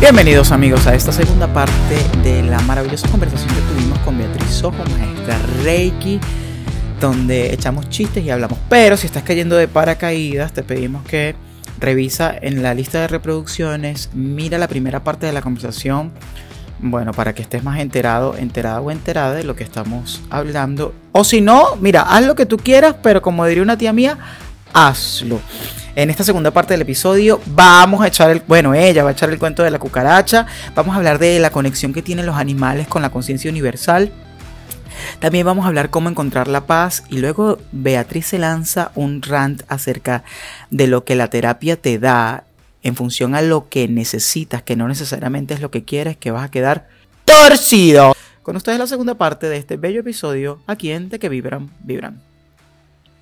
Bienvenidos 0.00 0.52
amigos 0.52 0.86
a 0.86 0.94
esta 0.94 1.10
segunda 1.10 1.52
parte 1.52 1.96
de 2.22 2.44
la 2.44 2.60
maravillosa 2.60 3.08
conversación 3.08 3.52
que 3.52 3.60
tuvimos 3.62 3.98
con 3.98 4.16
Beatriz 4.16 4.48
Sojo, 4.48 4.76
maestra 4.96 5.36
Reiki, 5.64 6.20
donde 7.00 7.52
echamos 7.52 7.90
chistes 7.90 8.22
y 8.22 8.30
hablamos. 8.30 8.60
Pero 8.68 8.96
si 8.96 9.06
estás 9.06 9.24
cayendo 9.24 9.56
de 9.56 9.66
paracaídas, 9.66 10.52
te 10.52 10.62
pedimos 10.62 11.04
que 11.04 11.34
revisa 11.80 12.32
en 12.40 12.62
la 12.62 12.74
lista 12.74 13.00
de 13.00 13.08
reproducciones, 13.08 14.10
mira 14.14 14.56
la 14.56 14.68
primera 14.68 15.02
parte 15.02 15.26
de 15.26 15.32
la 15.32 15.42
conversación, 15.42 16.12
bueno, 16.78 17.12
para 17.12 17.34
que 17.34 17.42
estés 17.42 17.64
más 17.64 17.80
enterado, 17.80 18.36
enterada 18.36 18.80
o 18.80 18.92
enterada 18.92 19.34
de 19.34 19.42
lo 19.42 19.56
que 19.56 19.64
estamos 19.64 20.20
hablando. 20.30 20.94
O 21.10 21.24
si 21.24 21.40
no, 21.40 21.74
mira, 21.80 22.02
haz 22.02 22.24
lo 22.24 22.36
que 22.36 22.46
tú 22.46 22.56
quieras, 22.56 22.94
pero 23.02 23.20
como 23.20 23.44
diría 23.46 23.64
una 23.64 23.76
tía 23.76 23.92
mía, 23.92 24.16
hazlo. 24.72 25.40
En 25.98 26.10
esta 26.10 26.22
segunda 26.22 26.52
parte 26.52 26.74
del 26.74 26.82
episodio 26.82 27.40
vamos 27.44 28.02
a 28.02 28.06
echar 28.06 28.30
el, 28.30 28.40
bueno, 28.46 28.72
ella 28.72 29.02
va 29.02 29.08
a 29.08 29.12
echar 29.14 29.30
el 29.30 29.38
cuento 29.40 29.64
de 29.64 29.72
la 29.72 29.80
cucaracha, 29.80 30.46
vamos 30.76 30.94
a 30.94 30.98
hablar 30.98 31.18
de 31.18 31.40
la 31.40 31.50
conexión 31.50 31.92
que 31.92 32.02
tienen 32.02 32.24
los 32.24 32.36
animales 32.36 32.86
con 32.86 33.02
la 33.02 33.10
conciencia 33.10 33.50
universal. 33.50 34.12
También 35.18 35.44
vamos 35.44 35.64
a 35.64 35.68
hablar 35.68 35.90
cómo 35.90 36.08
encontrar 36.08 36.46
la 36.46 36.66
paz 36.66 37.02
y 37.08 37.18
luego 37.18 37.58
Beatriz 37.72 38.26
se 38.26 38.38
lanza 38.38 38.92
un 38.94 39.22
rant 39.22 39.62
acerca 39.66 40.22
de 40.70 40.86
lo 40.86 41.02
que 41.02 41.16
la 41.16 41.30
terapia 41.30 41.74
te 41.74 41.98
da 41.98 42.44
en 42.84 42.94
función 42.94 43.34
a 43.34 43.42
lo 43.42 43.68
que 43.68 43.88
necesitas, 43.88 44.62
que 44.62 44.76
no 44.76 44.86
necesariamente 44.86 45.54
es 45.54 45.60
lo 45.60 45.72
que 45.72 45.82
quieres, 45.82 46.16
que 46.16 46.30
vas 46.30 46.44
a 46.44 46.50
quedar 46.52 46.86
torcido. 47.24 48.14
Con 48.44 48.54
ustedes 48.54 48.78
la 48.78 48.86
segunda 48.86 49.16
parte 49.16 49.48
de 49.48 49.56
este 49.56 49.76
bello 49.76 49.98
episodio 49.98 50.60
aquí 50.68 50.92
en 50.92 51.08
De 51.08 51.18
que 51.18 51.28
vibran, 51.28 51.70
vibran 51.82 52.27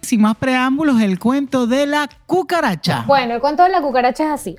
sin 0.06 0.22
más 0.22 0.36
preámbulos, 0.36 1.00
el 1.00 1.18
cuento 1.18 1.66
de 1.66 1.86
la 1.86 2.08
cucaracha. 2.26 3.04
Bueno, 3.06 3.34
el 3.34 3.40
cuento 3.40 3.62
de 3.62 3.68
la 3.68 3.82
cucaracha 3.82 4.24
es 4.24 4.30
así. 4.30 4.56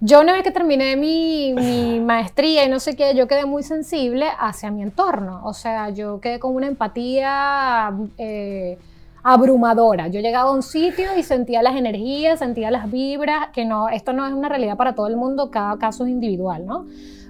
Yo 0.00 0.20
una 0.20 0.34
vez 0.34 0.42
que 0.42 0.50
terminé 0.50 0.96
mi, 0.96 2.00
maestría 2.04 2.64
y 2.64 2.68
no 2.68 2.80
sé 2.80 2.96
qué, 2.96 3.14
yo 3.14 3.26
quedé 3.26 3.46
muy 3.46 3.62
sensible 3.62 4.26
hacia 4.38 4.70
mi 4.70 4.82
entorno. 4.82 5.40
O 5.44 5.54
sea, 5.54 5.90
yo 5.90 6.20
quedé 6.20 6.38
con 6.38 6.54
una 6.54 6.66
empatía 6.66 7.92
eh, 8.18 8.78
abrumadora. 9.22 10.08
Yo 10.08 10.20
llegaba 10.20 10.50
a 10.50 10.52
un 10.52 10.62
sitio 10.62 11.16
y 11.16 11.22
sentía 11.22 11.62
las 11.62 11.76
energías, 11.76 12.38
sentía 12.38 12.70
las 12.70 12.90
vibras, 12.90 13.48
que 13.52 13.64
no, 13.64 13.88
esto 13.88 14.12
no 14.12 14.26
es 14.26 14.32
una 14.32 14.48
realidad 14.48 14.76
para 14.76 14.94
todo 14.94 15.06
el 15.06 15.16
mundo, 15.16 15.50
cada 15.50 15.78
caso 15.78 16.04
es 16.04 16.10
individual, 16.10 16.66
¿no? 16.66 16.86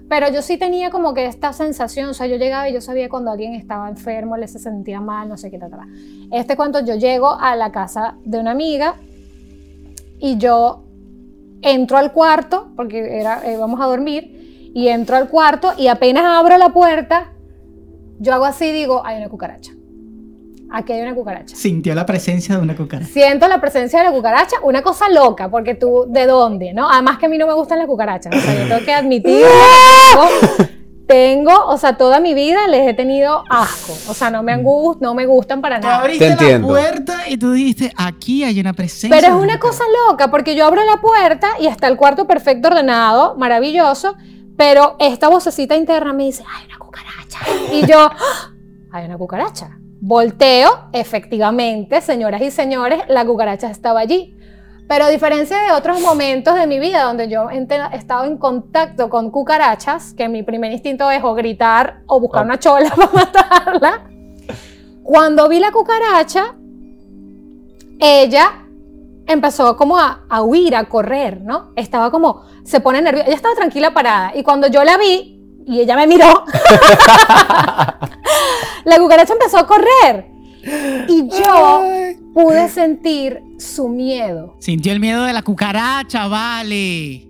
Pero 0.09 0.29
yo 0.31 0.41
sí 0.41 0.57
tenía 0.57 0.89
como 0.89 1.13
que 1.13 1.25
esta 1.25 1.51
sensación, 1.53 2.09
o 2.09 2.13
sea, 2.13 2.27
yo 2.27 2.37
llegaba 2.37 2.69
y 2.69 2.73
yo 2.73 2.81
sabía 2.81 3.09
cuando 3.09 3.31
alguien 3.31 3.53
estaba 3.53 3.89
enfermo, 3.89 4.37
le 4.37 4.47
se 4.47 4.59
sentía 4.59 5.01
mal, 5.01 5.27
no 5.27 5.37
sé 5.37 5.51
qué, 5.51 5.57
tal. 5.57 5.71
Este 6.31 6.55
cuando 6.55 6.79
yo 6.79 6.95
llego 6.95 7.31
a 7.31 7.55
la 7.55 7.71
casa 7.71 8.15
de 8.23 8.39
una 8.39 8.51
amiga 8.51 8.95
y 10.19 10.37
yo 10.37 10.83
entro 11.61 11.97
al 11.97 12.13
cuarto, 12.13 12.71
porque 12.75 13.19
era, 13.19 13.45
eh, 13.45 13.57
vamos 13.57 13.81
a 13.81 13.85
dormir, 13.85 14.71
y 14.73 14.87
entro 14.87 15.15
al 15.15 15.27
cuarto 15.27 15.73
y 15.77 15.87
apenas 15.87 16.23
abro 16.25 16.57
la 16.57 16.69
puerta, 16.69 17.33
yo 18.19 18.33
hago 18.33 18.45
así 18.45 18.71
digo, 18.71 19.05
hay 19.05 19.17
una 19.17 19.29
cucaracha 19.29 19.76
aquí 20.71 20.93
hay 20.93 21.01
una 21.01 21.15
cucaracha. 21.15 21.55
Sintió 21.55 21.95
la 21.95 22.05
presencia 22.05 22.55
de 22.55 22.61
una 22.61 22.75
cucaracha. 22.75 23.11
Siento 23.11 23.47
la 23.47 23.59
presencia 23.59 23.99
de 23.99 24.05
la 24.05 24.11
cucaracha, 24.11 24.57
una 24.63 24.81
cosa 24.81 25.09
loca, 25.09 25.49
porque 25.49 25.75
tú, 25.75 26.05
¿de 26.09 26.25
dónde? 26.25 26.73
¿No? 26.73 26.89
Además 26.89 27.17
que 27.17 27.27
a 27.27 27.29
mí 27.29 27.37
no 27.37 27.47
me 27.47 27.53
gustan 27.53 27.79
las 27.79 27.87
cucarachas, 27.87 28.35
o 28.35 28.39
sea, 28.39 28.53
yo 28.53 28.67
tengo 28.67 28.85
que 28.85 28.93
admitir, 28.93 29.45
tengo, 31.07 31.51
o 31.67 31.77
sea, 31.77 31.97
toda 31.97 32.19
mi 32.19 32.33
vida 32.33 32.67
les 32.67 32.87
he 32.87 32.93
tenido 32.93 33.43
asco, 33.49 33.93
o 34.09 34.13
sea, 34.13 34.29
no 34.29 34.43
me, 34.43 34.51
han 34.51 34.63
gust, 34.63 35.01
no 35.01 35.13
me 35.13 35.25
gustan 35.25 35.61
para 35.61 35.79
nada. 35.79 35.99
abriste 35.99 36.35
la 36.35 36.59
puerta 36.59 37.29
y 37.29 37.37
tú 37.37 37.51
dijiste, 37.53 37.91
aquí 37.95 38.43
hay 38.43 38.59
una 38.59 38.73
presencia. 38.73 39.09
Pero 39.09 39.37
es 39.37 39.41
una 39.41 39.59
cosa 39.59 39.83
loca, 40.07 40.29
porque 40.29 40.55
yo 40.55 40.65
abro 40.65 40.83
la 40.83 40.97
puerta 40.97 41.49
y 41.59 41.67
está 41.67 41.87
el 41.87 41.97
cuarto 41.97 42.27
perfecto 42.27 42.67
ordenado, 42.67 43.35
maravilloso, 43.35 44.15
pero 44.57 44.95
esta 44.99 45.29
vocecita 45.29 45.75
interna 45.75 46.13
me 46.13 46.25
dice, 46.25 46.43
hay 46.47 46.65
una 46.65 46.77
cucaracha. 46.77 47.39
Y 47.71 47.85
yo, 47.85 48.09
¡Ah! 48.11 48.51
hay 48.91 49.05
una 49.05 49.17
cucaracha. 49.17 49.76
Volteo, 49.99 50.89
efectivamente, 50.93 52.01
señoras 52.01 52.41
y 52.41 52.51
señores, 52.51 53.01
la 53.07 53.25
cucaracha 53.25 53.69
estaba 53.71 53.99
allí. 53.99 54.37
Pero 54.87 55.05
a 55.05 55.09
diferencia 55.09 55.57
de 55.63 55.71
otros 55.71 55.99
momentos 55.99 56.55
de 56.55 56.65
mi 56.65 56.79
vida 56.79 57.03
donde 57.03 57.27
yo 57.27 57.49
he 57.49 57.67
estado 57.93 58.23
en 58.25 58.37
contacto 58.37 59.09
con 59.09 59.31
cucarachas, 59.31 60.13
que 60.13 60.29
mi 60.29 60.43
primer 60.43 60.71
instinto 60.71 61.11
es 61.11 61.23
o 61.23 61.33
gritar 61.33 62.03
o 62.05 62.19
buscar 62.21 62.45
una 62.45 62.57
chola 62.57 62.89
para 62.95 63.11
matarla, 63.11 64.09
cuando 65.03 65.49
vi 65.49 65.59
la 65.59 65.71
cucaracha, 65.71 66.55
ella 67.99 68.65
empezó 69.25 69.75
como 69.75 69.97
a, 69.97 70.25
a, 70.29 70.41
huir, 70.43 70.75
a 70.75 70.85
correr, 70.85 71.41
¿no? 71.41 71.71
Estaba 71.75 72.11
como, 72.11 72.43
se 72.63 72.79
pone 72.79 73.01
nerviosa, 73.01 73.27
ella 73.27 73.35
estaba 73.35 73.55
tranquila 73.55 73.93
parada 73.93 74.31
y 74.35 74.43
cuando 74.43 74.67
yo 74.67 74.85
la 74.85 74.97
vi, 74.97 75.36
y 75.67 75.81
ella 75.81 75.97
me 75.97 76.07
miró, 76.07 76.45
la 78.85 78.97
cucaracha 78.97 79.33
empezó 79.33 79.57
a 79.57 79.67
correr. 79.67 80.31
Y 81.07 81.27
yo 81.29 81.83
pude 82.33 82.69
sentir 82.69 83.41
su 83.57 83.89
miedo. 83.89 84.55
Sintió 84.59 84.93
el 84.93 84.99
miedo 84.99 85.23
de 85.23 85.33
la 85.33 85.41
cucaracha, 85.41 86.27
vale. 86.27 87.27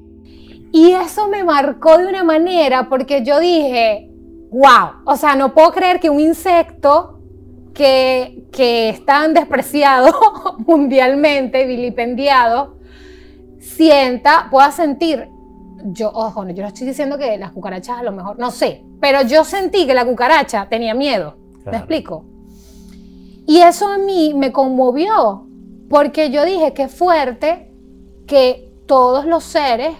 Y 0.71 0.91
eso 0.91 1.27
me 1.27 1.43
marcó 1.43 1.97
de 1.97 2.07
una 2.07 2.23
manera 2.23 2.89
porque 2.89 3.23
yo 3.23 3.39
dije, 3.39 4.11
wow, 4.51 5.01
o 5.05 5.15
sea, 5.15 5.35
no 5.35 5.53
puedo 5.53 5.71
creer 5.71 5.99
que 5.99 6.09
un 6.11 6.19
insecto 6.19 7.19
que, 7.73 8.43
que 8.51 8.89
es 8.89 9.03
tan 9.05 9.33
despreciado 9.33 10.13
mundialmente, 10.67 11.65
vilipendiado, 11.65 12.77
sienta, 13.59 14.47
pueda 14.51 14.71
sentir 14.71 15.29
yo, 15.93 16.09
ojo, 16.13 16.47
yo 16.49 16.61
no 16.63 16.67
estoy 16.67 16.87
diciendo 16.87 17.17
que 17.17 17.37
las 17.37 17.51
cucarachas 17.51 17.99
a 17.99 18.03
lo 18.03 18.11
mejor, 18.11 18.37
no 18.39 18.51
sé, 18.51 18.83
pero 18.99 19.21
yo 19.21 19.43
sentí 19.43 19.87
que 19.87 19.93
la 19.93 20.05
cucaracha 20.05 20.67
tenía 20.69 20.93
miedo. 20.93 21.35
¿Te 21.63 21.75
explico? 21.75 22.25
Y 23.45 23.59
eso 23.59 23.87
a 23.87 23.97
mí 23.97 24.33
me 24.33 24.51
conmovió, 24.51 25.47
porque 25.89 26.29
yo 26.31 26.45
dije, 26.45 26.73
qué 26.73 26.87
fuerte 26.87 27.71
que 28.25 28.71
todos 28.85 29.25
los 29.25 29.43
seres 29.43 29.95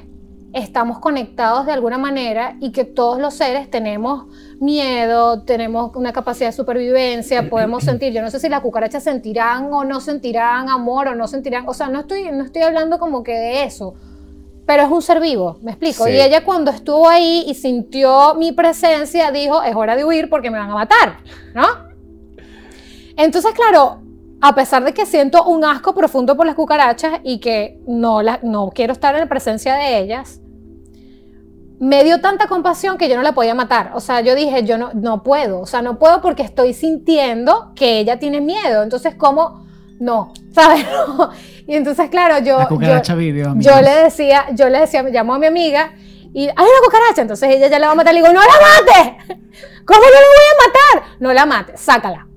estamos 0.53 0.99
conectados 0.99 1.65
de 1.65 1.73
alguna 1.73 1.97
manera 1.97 2.57
y 2.59 2.71
que 2.71 2.83
todos 2.83 3.19
los 3.19 3.33
seres 3.33 3.69
tenemos 3.69 4.25
miedo, 4.59 5.43
tenemos 5.43 5.95
una 5.95 6.13
capacidad 6.13 6.49
de 6.49 6.53
supervivencia, 6.53 7.49
podemos 7.49 7.83
sentir, 7.83 8.13
yo 8.13 8.21
no 8.21 8.31
sé 8.31 8.39
si 8.39 8.49
las 8.49 8.61
cucarachas 8.61 9.03
sentirán 9.03 9.71
o 9.73 9.83
no 9.83 9.99
sentirán 9.99 10.69
amor 10.69 11.09
o 11.09 11.15
no 11.15 11.27
sentirán, 11.27 11.67
o 11.67 11.73
sea, 11.73 11.89
no 11.89 12.01
estoy, 12.01 12.31
no 12.31 12.43
estoy 12.43 12.63
hablando 12.63 12.97
como 12.97 13.23
que 13.23 13.33
de 13.33 13.63
eso, 13.63 13.95
pero 14.67 14.83
es 14.83 14.91
un 14.91 15.01
ser 15.01 15.21
vivo, 15.21 15.57
me 15.61 15.71
explico. 15.71 16.09
Y 16.09 16.19
ella 16.19 16.43
cuando 16.43 16.71
estuvo 16.71 17.07
ahí 17.07 17.45
y 17.47 17.55
sintió 17.55 18.35
mi 18.35 18.51
presencia, 18.51 19.31
dijo, 19.31 19.63
es 19.63 19.73
hora 19.73 19.95
de 19.95 20.03
huir 20.03 20.29
porque 20.29 20.51
me 20.51 20.59
van 20.59 20.69
a 20.69 20.75
matar, 20.75 21.19
¿no? 21.55 21.65
Entonces, 23.15 23.53
claro, 23.53 24.01
a 24.41 24.53
pesar 24.53 24.83
de 24.83 24.93
que 24.93 25.05
siento 25.05 25.45
un 25.45 25.63
asco 25.63 25.95
profundo 25.95 26.35
por 26.35 26.45
las 26.45 26.55
cucarachas 26.55 27.21
y 27.23 27.39
que 27.39 27.79
no, 27.87 28.19
no 28.43 28.69
quiero 28.75 28.91
estar 28.91 29.15
en 29.15 29.21
la 29.21 29.29
presencia 29.29 29.73
de 29.75 29.99
ellas, 29.99 30.41
me 31.79 32.03
dio 32.03 32.19
tanta 32.19 32.47
compasión 32.47 32.97
que 32.97 33.07
yo 33.07 33.15
no 33.15 33.23
la 33.23 33.33
podía 33.33 33.55
matar. 33.55 33.91
O 33.93 34.01
sea, 34.01 34.19
yo 34.19 34.35
dije, 34.35 34.65
yo 34.65 34.77
no, 34.77 34.91
no 34.93 35.23
puedo. 35.23 35.61
O 35.61 35.65
sea, 35.65 35.81
no 35.81 35.97
puedo 35.97 36.21
porque 36.21 36.43
estoy 36.43 36.73
sintiendo 36.73 37.71
que 37.73 37.99
ella 37.99 38.19
tiene 38.19 38.41
miedo. 38.41 38.83
Entonces, 38.83 39.15
¿cómo? 39.15 39.65
No, 39.97 40.33
¿sabes? 40.51 40.85
Y 41.67 41.75
entonces, 41.75 42.09
claro, 42.09 42.39
yo. 42.39 42.59
yo, 42.69 43.81
le 43.81 44.03
decía, 44.03 44.45
yo 44.53 44.69
le 44.69 44.79
decía, 44.79 45.03
me 45.03 45.11
llamó 45.11 45.35
a 45.35 45.39
mi 45.39 45.47
amiga 45.47 45.91
y 46.33 46.47
hay 46.47 46.53
una 46.55 46.85
cucaracha. 46.85 47.21
Entonces 47.21 47.49
ella 47.49 47.67
ya 47.67 47.77
la 47.77 47.87
va 47.87 47.93
a 47.93 47.95
matar. 47.95 48.13
Le 48.13 48.21
digo, 48.21 48.33
¡no 48.33 48.39
la 48.39 48.47
mate! 48.47 49.17
¿Cómo 49.85 49.99
no 49.99 50.05
la 50.05 50.27
voy 50.27 50.45
a 50.51 50.67
matar? 50.67 51.15
No 51.19 51.33
la 51.33 51.45
mates, 51.45 51.81
sácala. 51.81 52.27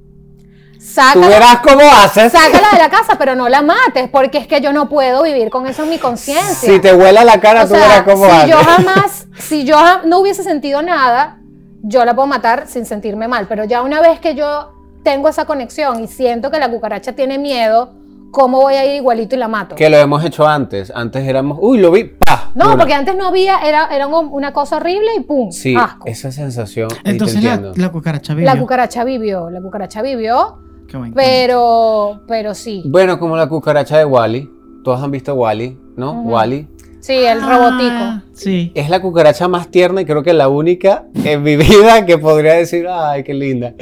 Sácala, 0.80 1.26
Tú 1.26 1.32
verás 1.32 1.60
cómo 1.60 1.82
haces. 1.82 2.32
Sácala 2.32 2.70
de 2.72 2.78
la 2.78 2.90
casa, 2.90 3.16
pero 3.18 3.36
no 3.36 3.48
la 3.48 3.62
mates, 3.62 4.08
porque 4.10 4.38
es 4.38 4.46
que 4.48 4.60
yo 4.60 4.72
no 4.72 4.88
puedo 4.88 5.22
vivir 5.22 5.50
con 5.50 5.66
eso 5.66 5.84
en 5.84 5.90
mi 5.90 5.98
conciencia. 5.98 6.68
Si 6.68 6.80
te 6.80 6.92
huela 6.92 7.22
la 7.22 7.40
cara, 7.40 7.66
tú 7.66 7.74
verás 7.74 8.02
cómo 8.02 8.24
si 8.24 8.30
haces. 8.32 8.50
Yo 8.50 8.56
jamás, 8.56 9.26
si 9.38 9.64
yo 9.64 9.76
no 10.04 10.18
hubiese 10.18 10.42
sentido 10.42 10.82
nada, 10.82 11.38
yo 11.82 12.04
la 12.04 12.14
puedo 12.14 12.26
matar 12.26 12.66
sin 12.66 12.86
sentirme 12.86 13.28
mal. 13.28 13.46
Pero 13.46 13.64
ya 13.64 13.82
una 13.82 14.00
vez 14.00 14.18
que 14.18 14.34
yo 14.34 14.72
tengo 15.04 15.28
esa 15.28 15.44
conexión 15.44 16.02
y 16.02 16.08
siento 16.08 16.50
que 16.50 16.58
la 16.58 16.70
cucaracha 16.70 17.12
tiene 17.12 17.38
miedo, 17.38 17.94
¿cómo 18.30 18.60
voy 18.60 18.74
a 18.74 18.84
ir 18.84 18.96
igualito 18.96 19.36
y 19.36 19.38
la 19.38 19.48
mato? 19.48 19.74
Que 19.74 19.88
lo 19.88 19.96
hemos 19.96 20.24
hecho 20.24 20.46
antes. 20.46 20.92
Antes 20.94 21.26
éramos, 21.26 21.58
uy, 21.60 21.78
lo 21.78 21.90
vi, 21.90 22.04
¡pah! 22.04 22.50
No, 22.54 22.76
porque 22.76 22.94
antes 22.94 23.16
no 23.16 23.26
había, 23.26 23.60
era, 23.60 23.86
era 23.94 24.06
una 24.06 24.52
cosa 24.52 24.76
horrible 24.76 25.14
y 25.16 25.20
¡pum! 25.20 25.50
Sí, 25.50 25.76
esa 26.04 26.32
sensación. 26.32 26.88
Entonces 27.04 27.42
la, 27.42 27.90
cucaracha 27.90 28.34
vivió. 28.34 28.52
La 28.52 28.58
cucaracha 28.58 29.04
vivió, 29.04 29.50
la 29.50 29.60
cucaracha 29.60 30.02
vivió. 30.02 30.58
Qué 30.88 30.96
bueno. 30.96 31.14
Pero, 31.14 32.22
pero 32.26 32.54
sí. 32.54 32.82
Bueno, 32.86 33.18
como 33.18 33.36
la 33.36 33.48
cucaracha 33.48 33.98
de 33.98 34.04
Wally. 34.04 34.50
Todos 34.82 35.02
han 35.02 35.10
visto 35.10 35.34
Wally, 35.34 35.78
¿no? 35.96 36.22
Wally. 36.22 36.66
Sí, 37.00 37.14
el 37.14 37.40
robotico. 37.40 38.22
Sí. 38.34 38.72
Es 38.74 38.90
la 38.90 39.00
cucaracha 39.00 39.48
más 39.48 39.68
tierna 39.68 40.02
y 40.02 40.04
creo 40.04 40.22
que 40.22 40.32
la 40.32 40.48
única 40.48 41.04
en 41.24 41.42
mi 41.42 41.56
vida 41.56 42.04
que 42.06 42.18
podría 42.18 42.54
decir, 42.54 42.86
ay, 42.88 43.24
qué 43.24 43.34
linda. 43.34 43.74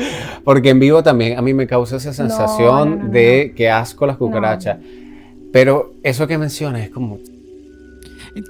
Porque 0.44 0.70
en 0.70 0.80
vivo 0.80 1.02
también 1.02 1.38
a 1.38 1.42
mí 1.42 1.52
me 1.52 1.66
causa 1.66 1.96
esa 1.96 2.12
sensación 2.12 3.10
de 3.10 3.52
que 3.56 3.70
asco 3.70 4.06
las 4.06 4.16
cucarachas. 4.16 4.78
Pero 5.52 5.94
eso 6.02 6.26
que 6.26 6.38
mencionas 6.38 6.82
es 6.82 6.90
como... 6.90 7.18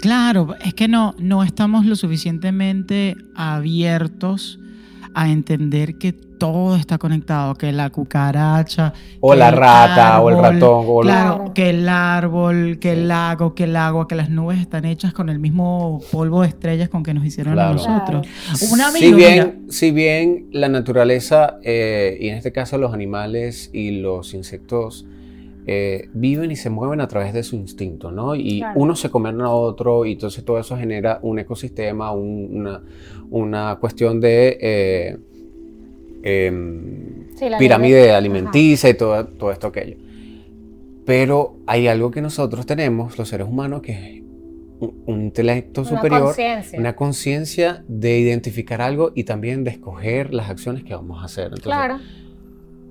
Claro, 0.01 0.55
es 0.65 0.75
que 0.75 0.87
no, 0.87 1.15
no 1.19 1.43
estamos 1.43 1.87
lo 1.87 1.97
suficientemente 1.97 3.17
abiertos 3.35 4.59
a 5.21 5.29
entender 5.29 5.99
que 5.99 6.13
todo 6.13 6.77
está 6.77 6.97
conectado, 6.99 7.55
que 7.57 7.73
la 7.73 7.91
cucaracha, 7.91 8.93
O 9.19 9.35
la 9.35 9.51
rata, 9.51 10.21
o 10.21 10.31
el 10.31 10.39
ratón, 10.39 10.85
o 10.87 11.03
la- 11.03 11.11
Claro, 11.13 11.53
que 11.53 11.71
el 11.71 11.89
árbol, 11.89 12.79
que 12.81 12.93
el 12.93 13.09
lago, 13.09 13.53
que 13.57 13.65
el 13.65 13.75
agua, 13.75 14.07
que 14.07 14.15
las 14.15 14.31
nubes 14.31 14.61
están 14.61 14.85
hechas 14.85 15.13
con 15.13 15.29
el 15.29 15.41
mismo 15.41 16.01
polvo 16.13 16.43
de 16.43 16.49
estrellas 16.49 16.89
con 16.89 17.03
que 17.03 17.15
nos 17.15 17.25
hicieron 17.25 17.55
Claro. 17.55 17.71
a 17.71 17.75
nosotros. 17.75 18.29
Un 18.71 18.81
si 18.93 19.13
bien, 19.13 19.65
si 19.69 19.91
bien 19.91 20.47
la 20.53 20.69
naturaleza, 20.69 21.57
eh, 21.65 22.17
y 22.21 22.29
en 22.29 22.37
este 22.37 22.53
caso 22.53 22.79
los 22.79 22.95
animales 22.95 23.71
y 23.73 23.91
los 24.01 24.35
insectos, 24.35 25.05
eh, 25.71 26.09
viven 26.15 26.51
y 26.51 26.57
se 26.57 26.71
mueven 26.71 27.01
a 27.03 27.09
través 27.09 27.35
de 27.35 27.43
su 27.43 27.55
instinto, 27.55 28.11
¿no? 28.11 28.35
Y 28.35 28.61
Claro. 28.61 28.81
uno 28.81 28.97
se 28.97 29.11
comen 29.11 29.39
a 29.43 29.51
otro 29.51 30.07
y 30.07 30.13
entonces 30.13 30.43
todo 30.43 30.59
eso 30.59 30.79
genera 30.79 31.19
un 31.23 31.39
ecosistema, 31.39 32.11
un- 32.11 32.49
una, 32.57 32.83
una 33.31 33.77
cuestión 33.79 34.19
de 34.19 34.57
eh, 34.63 35.19
em, 36.23 37.29
Sí, 37.35 37.47
pirámide 37.59 38.13
alimenticia 38.13 38.89
y 38.91 38.95
todo, 38.95 39.27
todo 39.27 39.53
esto 39.53 39.67
aquello. 39.69 39.97
Pero 41.05 41.57
hay 41.67 41.87
algo 41.87 42.11
que 42.11 42.21
nosotros 42.21 42.67
tenemos, 42.67 43.17
los 43.19 43.29
seres 43.29 43.47
humanos, 43.47 43.81
que 43.83 43.93
es 43.93 44.23
un, 44.81 44.95
un 45.07 45.23
intelecto. 45.23 45.83
Una 45.83 45.91
superior, 45.91 46.35
una 46.79 46.97
conciencia 46.97 47.85
de 47.89 48.19
identificar 48.19 48.81
algo 48.83 49.13
y 49.15 49.25
también 49.25 49.65
de 49.65 49.71
escoger 49.71 50.35
las 50.35 50.51
acciones 50.51 50.83
que 50.85 50.95
vamos 50.95 51.23
a 51.23 51.27
hacer. 51.27 51.45
Entonces, 51.47 51.65
Claro. 51.65 51.99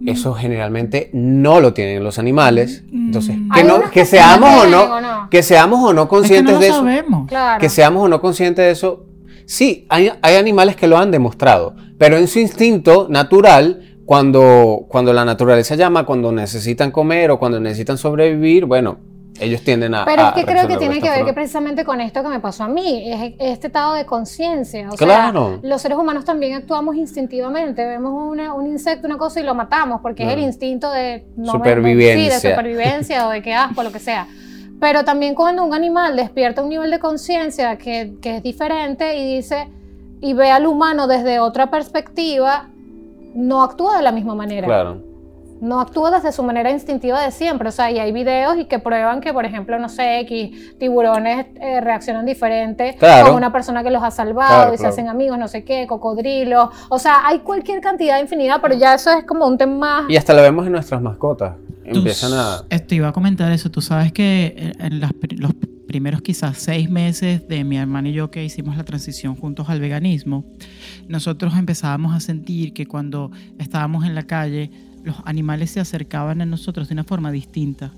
Eso 0.06 0.34
generalmente 0.34 1.10
no 1.14 1.60
lo 1.60 1.74
tienen 1.74 2.04
los 2.04 2.20
animales. 2.20 2.84
Entonces, 2.92 3.36
Mm. 3.38 3.52
que, 3.52 3.64
no, 3.64 3.92
que 3.92 4.06
seamos 4.06 4.66
o 4.66 4.68
no, 4.68 5.28
que 5.30 5.44
seamos 5.44 5.80
o 5.84 5.94
no 5.94 6.04
es 6.04 6.08
que 6.08 6.10
conscientes 6.10 6.54
no 6.54 6.60
lo 6.60 6.84
de 6.86 6.98
eso. 7.00 7.26
Claro. 7.28 7.60
que 7.60 7.70
seamos 7.70 8.04
o 8.04 8.08
no 8.08 8.22
conscientes 8.22 8.66
de 8.66 8.72
eso. 8.72 9.06
Sí, 9.46 9.86
hay, 9.90 10.12
hay 10.22 10.36
animales 10.36 10.76
que 10.76 10.88
lo 10.88 10.98
han 10.98 11.10
demostrado, 11.12 11.76
pero 11.98 12.18
en 12.18 12.28
su 12.28 12.40
instinto 12.40 13.08
natural, 13.10 13.98
cuando, 14.06 14.86
cuando 14.88 15.14
la 15.14 15.26
naturaleza 15.26 15.76
llama, 15.76 16.06
cuando 16.06 16.32
necesitan 16.32 16.92
comer 16.92 17.32
o 17.32 17.40
cuando 17.40 17.60
necesitan 17.60 17.98
sobrevivir, 17.98 18.66
bueno, 18.66 19.00
ellos 19.40 19.62
tienden 19.62 19.94
a. 19.96 20.06
Pero 20.06 20.28
es 20.28 20.34
que 20.34 20.46
creo 20.46 20.68
que 20.68 20.78
tiene 20.78 21.00
que 21.02 21.10
ver 21.10 21.26
que 21.26 21.34
precisamente 21.34 21.84
con 21.86 22.02
esto 22.02 22.24
que 22.24 22.30
me 22.30 22.40
pasó 22.40 22.64
a 22.64 22.68
mí, 22.68 23.04
es 23.12 23.34
este 23.40 23.68
estado 23.68 23.94
de 23.94 24.06
conciencia. 24.06 24.90
O 24.92 24.96
Claro. 24.96 25.60
sea, 25.62 25.70
los 25.70 25.82
seres 25.82 25.98
humanos 25.98 26.26
también 26.26 26.54
actuamos 26.56 26.96
instintivamente. 26.96 27.86
Vemos 27.86 28.14
una- 28.32 28.54
un 28.54 28.68
insecto, 28.68 29.08
una 29.08 29.18
cosa 29.18 29.40
y 29.40 29.44
lo 29.44 29.54
matamos, 29.56 30.02
porque 30.02 30.24
es 30.24 30.30
el 30.30 30.36
Claro. 30.36 30.48
instinto 30.48 30.92
de 30.92 31.26
no 31.36 31.46
me- 31.54 31.60
Supervivencia. 31.60 32.40
sí, 32.40 32.48
de 32.48 32.52
supervivencia 32.54 33.28
o 33.28 33.30
de 33.32 33.42
que 33.42 33.54
asco, 33.54 33.84
lo 33.84 33.92
que 33.92 34.00
sea. 34.00 34.28
Pero 34.80 35.04
también 35.04 35.34
cuando 35.34 35.64
un 35.66 35.74
animal 35.74 36.16
despierta 36.16 36.62
un 36.62 36.70
nivel 36.70 36.92
de 36.92 37.00
conciencia 37.00 37.78
que, 37.78 38.14
que 38.22 38.38
es 38.38 38.44
diferente 38.44 39.18
y 39.18 39.36
dice 39.36 39.68
y 40.22 40.34
ve 40.34 40.52
al 40.52 40.66
humano 40.68 41.08
desde 41.08 41.40
otra 41.40 41.70
perspectiva, 41.72 42.68
no 43.36 43.62
actúa 43.64 43.98
de 43.98 44.04
la 44.04 44.12
misma 44.12 44.34
manera 44.36 44.66
Claro. 44.68 45.02
No 45.62 45.80
actúa 45.80 46.12
desde 46.12 46.32
su 46.32 46.44
manera 46.44 46.70
instintiva 46.72 47.22
de 47.22 47.32
siempre. 47.32 47.70
O 47.70 47.72
sea, 47.72 47.92
y 47.92 48.00
hay 48.00 48.12
videos 48.12 48.58
y 48.58 48.66
que 48.66 48.80
prueban 48.80 49.22
que, 49.22 49.34
por 49.34 49.46
ejemplo, 49.46 49.78
no 49.80 49.90
sé, 49.90 50.20
X 50.22 50.78
tiburones 50.80 51.48
eh, 51.60 51.82
reaccionan 51.82 52.26
diferente 52.26 52.96
Claro. 53.00 53.28
con 53.28 53.36
una 53.36 53.52
persona 53.52 53.84
que 53.84 53.92
los 53.92 54.04
ha 54.04 54.12
salvado 54.12 54.56
Claro, 54.56 54.74
y 54.74 54.78
se 54.78 54.82
claro. 54.82 54.94
hacen 54.94 55.08
amigos, 55.10 55.38
no 55.38 55.48
sé 55.48 55.64
qué, 55.64 55.88
cocodrilos. 55.88 56.70
O 56.90 57.00
sea, 57.00 57.26
hay 57.28 57.40
cualquier 57.40 57.82
cantidad 57.82 58.16
de 58.16 58.22
infinidad, 58.22 58.60
pero 58.62 58.76
ya 58.76 58.94
eso 58.94 59.12
es 59.12 59.24
como 59.26 59.46
un 59.48 59.58
tema 59.58 60.02
más. 60.02 60.10
Y 60.10 60.18
hasta 60.18 60.34
lo 60.34 60.42
vemos 60.42 60.66
en 60.66 60.72
nuestras 60.72 61.02
mascotas. 61.02 61.56
Tú 61.92 62.00
Empiezan 62.00 62.34
a. 62.34 62.64
Te 62.86 62.96
iba 62.96 63.08
a 63.08 63.14
comentar 63.14 63.52
eso. 63.52 63.72
Tú 63.72 63.82
sabes 63.82 64.12
que 64.12 64.74
en 64.80 65.00
las 65.00 65.12
los 65.38 65.52
primeros 65.88 66.22
quizás 66.22 66.58
seis 66.58 66.90
meses 66.90 67.48
de 67.48 67.64
mi 67.64 67.78
hermano 67.78 68.10
y 68.10 68.14
yo 68.14 68.30
que 68.30 68.44
hicimos 68.44 68.76
la 68.76 68.84
transición 68.84 69.36
juntos 69.36 69.70
al 69.70 69.80
veganismo, 69.80 70.44
nosotros 71.08 71.54
empezábamos 71.58 72.14
a 72.14 72.20
sentir 72.20 72.74
que 72.74 72.86
cuando 72.88 73.32
estábamos 73.58 74.06
en 74.06 74.14
la 74.14 74.24
calle, 74.24 74.70
los 75.08 75.18
animales 75.26 75.72
se 75.72 75.80
acercaban 75.80 76.42
a 76.42 76.46
nosotros 76.46 76.88
de 76.88 76.94
una 76.94 77.04
forma 77.04 77.32
distinta. 77.32 77.92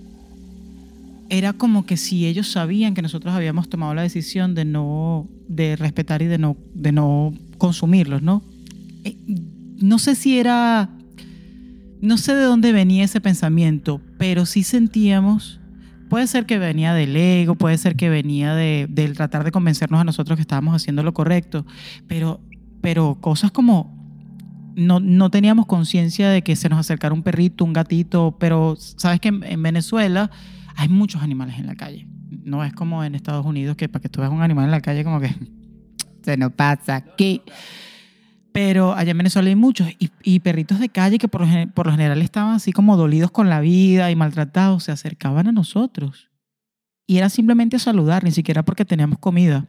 Era 1.29 1.53
como 1.53 1.85
que 1.85 1.97
si 1.97 2.25
ellos 2.25 2.47
sabían 2.47 2.93
que 2.93 3.01
nosotros 3.01 3.33
habíamos 3.33 3.69
tomado 3.69 3.93
la 3.93 4.01
decisión 4.01 4.55
de 4.55 4.65
no, 4.65 5.27
de 5.47 5.75
respetar 5.75 6.21
y 6.21 6.25
de 6.25 6.37
no, 6.37 6.55
de 6.73 6.91
no 6.91 7.33
consumirlos, 7.57 8.21
¿no? 8.21 8.41
Eh, 9.03 9.15
No 9.77 9.99
sé 9.99 10.15
si 10.15 10.39
era 10.39 10.89
no 12.01 12.17
sé 12.17 12.33
de 12.33 12.43
dónde 12.43 12.71
venía 12.71 13.03
ese 13.03 13.19
pensamiento, 13.19 14.01
pero 14.17 14.45
sí 14.45 14.63
sentíamos, 14.63 15.59
puede 16.09 16.27
ser 16.27 16.45
que 16.45 16.57
venía 16.57 16.93
del 16.93 17.15
ego, 17.15 17.55
puede 17.55 17.77
ser 17.77 17.95
que 17.95 18.09
venía 18.09 18.55
de, 18.55 18.87
del 18.89 19.15
tratar 19.15 19.43
de 19.43 19.51
convencernos 19.51 19.99
a 19.99 20.05
nosotros 20.05 20.37
que 20.37 20.41
estábamos 20.41 20.75
haciendo 20.75 21.03
lo 21.03 21.13
correcto, 21.13 21.65
pero, 22.07 22.39
pero 22.81 23.17
cosas 23.19 23.51
como 23.51 23.98
no, 24.79 24.99
no 24.99 25.29
teníamos 25.29 25.65
conciencia 25.65 26.29
de 26.29 26.41
que 26.41 26.55
se 26.55 26.69
nos 26.69 26.79
acercara 26.79 27.13
un 27.13 27.23
perrito, 27.23 27.65
un 27.65 27.73
gatito, 27.73 28.35
pero 28.39 28.75
sabes 28.77 29.19
que 29.19 29.29
en, 29.29 29.43
en 29.43 29.61
Venezuela 29.61 30.31
hay 30.75 30.89
muchos 30.89 31.21
animales 31.21 31.59
en 31.59 31.67
la 31.67 31.75
calle. 31.75 32.07
No 32.29 32.63
es 32.63 32.73
como 32.73 33.03
en 33.03 33.15
Estados 33.15 33.45
Unidos 33.45 33.75
que 33.75 33.89
para 33.89 34.01
que 34.01 34.09
tú 34.09 34.21
veas 34.21 34.31
un 34.31 34.41
animal 34.41 34.65
en 34.65 34.71
la 34.71 34.81
calle 34.81 35.03
como 35.03 35.19
que 35.19 35.35
se 36.23 36.37
nos 36.37 36.53
pasa 36.53 36.95
aquí. 36.95 37.41
Pero 38.51 38.93
allá 38.93 39.11
en 39.11 39.17
Venezuela 39.17 39.49
hay 39.49 39.55
muchos 39.55 39.89
y, 39.99 40.09
y 40.23 40.39
perritos 40.39 40.79
de 40.79 40.89
calle 40.89 41.17
que 41.17 41.27
por 41.27 41.41
lo, 41.41 41.71
por 41.71 41.85
lo 41.85 41.91
general 41.91 42.21
estaban 42.21 42.55
así 42.55 42.71
como 42.71 42.97
dolidos 42.97 43.31
con 43.31 43.49
la 43.49 43.61
vida 43.61 44.09
y 44.09 44.15
maltratados, 44.15 44.85
se 44.85 44.91
acercaban 44.91 45.47
a 45.47 45.51
nosotros. 45.51 46.29
Y 47.05 47.17
era 47.17 47.29
simplemente 47.29 47.79
saludar, 47.79 48.23
ni 48.23 48.31
siquiera 48.31 48.63
porque 48.63 48.85
teníamos 48.85 49.19
comida. 49.19 49.67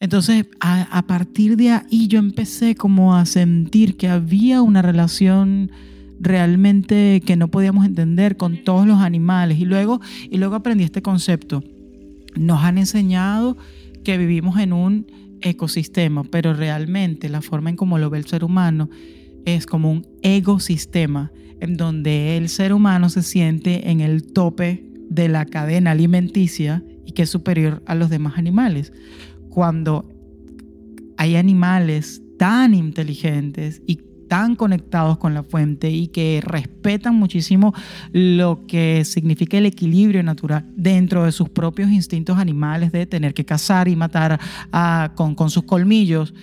Entonces, 0.00 0.46
a, 0.60 1.04
partir 1.06 1.56
de 1.56 1.70
ahí 1.70 2.06
yo 2.06 2.20
empecé 2.20 2.76
como 2.76 3.16
a 3.16 3.26
sentir 3.26 3.96
que 3.96 4.08
había 4.08 4.62
una 4.62 4.80
relación 4.80 5.72
realmente 6.20 7.20
que 7.24 7.36
no 7.36 7.48
podíamos 7.48 7.84
entender 7.84 8.36
con 8.36 8.62
todos 8.62 8.86
los 8.86 9.00
animales. 9.00 9.58
Y 9.58 9.64
luego, 9.64 10.00
y 10.30 10.38
luego 10.38 10.54
aprendí 10.54 10.84
este 10.84 11.02
concepto. 11.02 11.64
Nos 12.36 12.62
han 12.62 12.78
enseñado 12.78 13.56
que 14.04 14.18
vivimos 14.18 14.58
en 14.60 14.72
un 14.72 15.06
ecosistema, 15.40 16.22
pero 16.24 16.54
realmente 16.54 17.28
la 17.28 17.42
forma 17.42 17.70
en 17.70 17.76
cómo 17.76 17.98
lo 17.98 18.08
ve 18.08 18.18
el 18.18 18.26
ser 18.26 18.44
humano 18.44 18.88
es 19.44 19.66
como 19.66 19.90
un 19.90 20.06
ecosistema 20.22 21.32
en 21.60 21.76
donde 21.76 22.36
el 22.36 22.48
ser 22.48 22.72
humano 22.72 23.08
se 23.08 23.22
siente 23.22 23.90
en 23.90 24.00
el 24.00 24.32
tope 24.32 24.84
de 25.10 25.28
la 25.28 25.44
cadena 25.44 25.92
alimenticia 25.92 26.84
y 27.04 27.12
que 27.12 27.22
es 27.22 27.30
superior 27.30 27.82
a 27.86 27.94
los 27.94 28.10
demás 28.10 28.36
animales. 28.36 28.92
Cuando 29.58 30.04
hay 31.16 31.34
animales 31.34 32.22
tan 32.38 32.74
inteligentes 32.74 33.82
y 33.88 33.98
tan 34.28 34.54
conectados 34.54 35.18
con 35.18 35.34
la 35.34 35.42
fuente 35.42 35.90
y 35.90 36.06
que 36.06 36.40
respetan 36.44 37.16
muchísimo 37.16 37.74
lo 38.12 38.68
que 38.68 39.04
significa 39.04 39.58
el 39.58 39.66
equilibrio 39.66 40.22
natural 40.22 40.64
dentro 40.76 41.24
de 41.24 41.32
sus 41.32 41.48
propios 41.48 41.90
instintos 41.90 42.38
animales 42.38 42.92
de 42.92 43.04
tener 43.06 43.34
que 43.34 43.44
cazar 43.44 43.88
y 43.88 43.96
matar 43.96 44.38
con, 45.16 45.50
sus 45.50 45.64
colmillos 45.64 46.34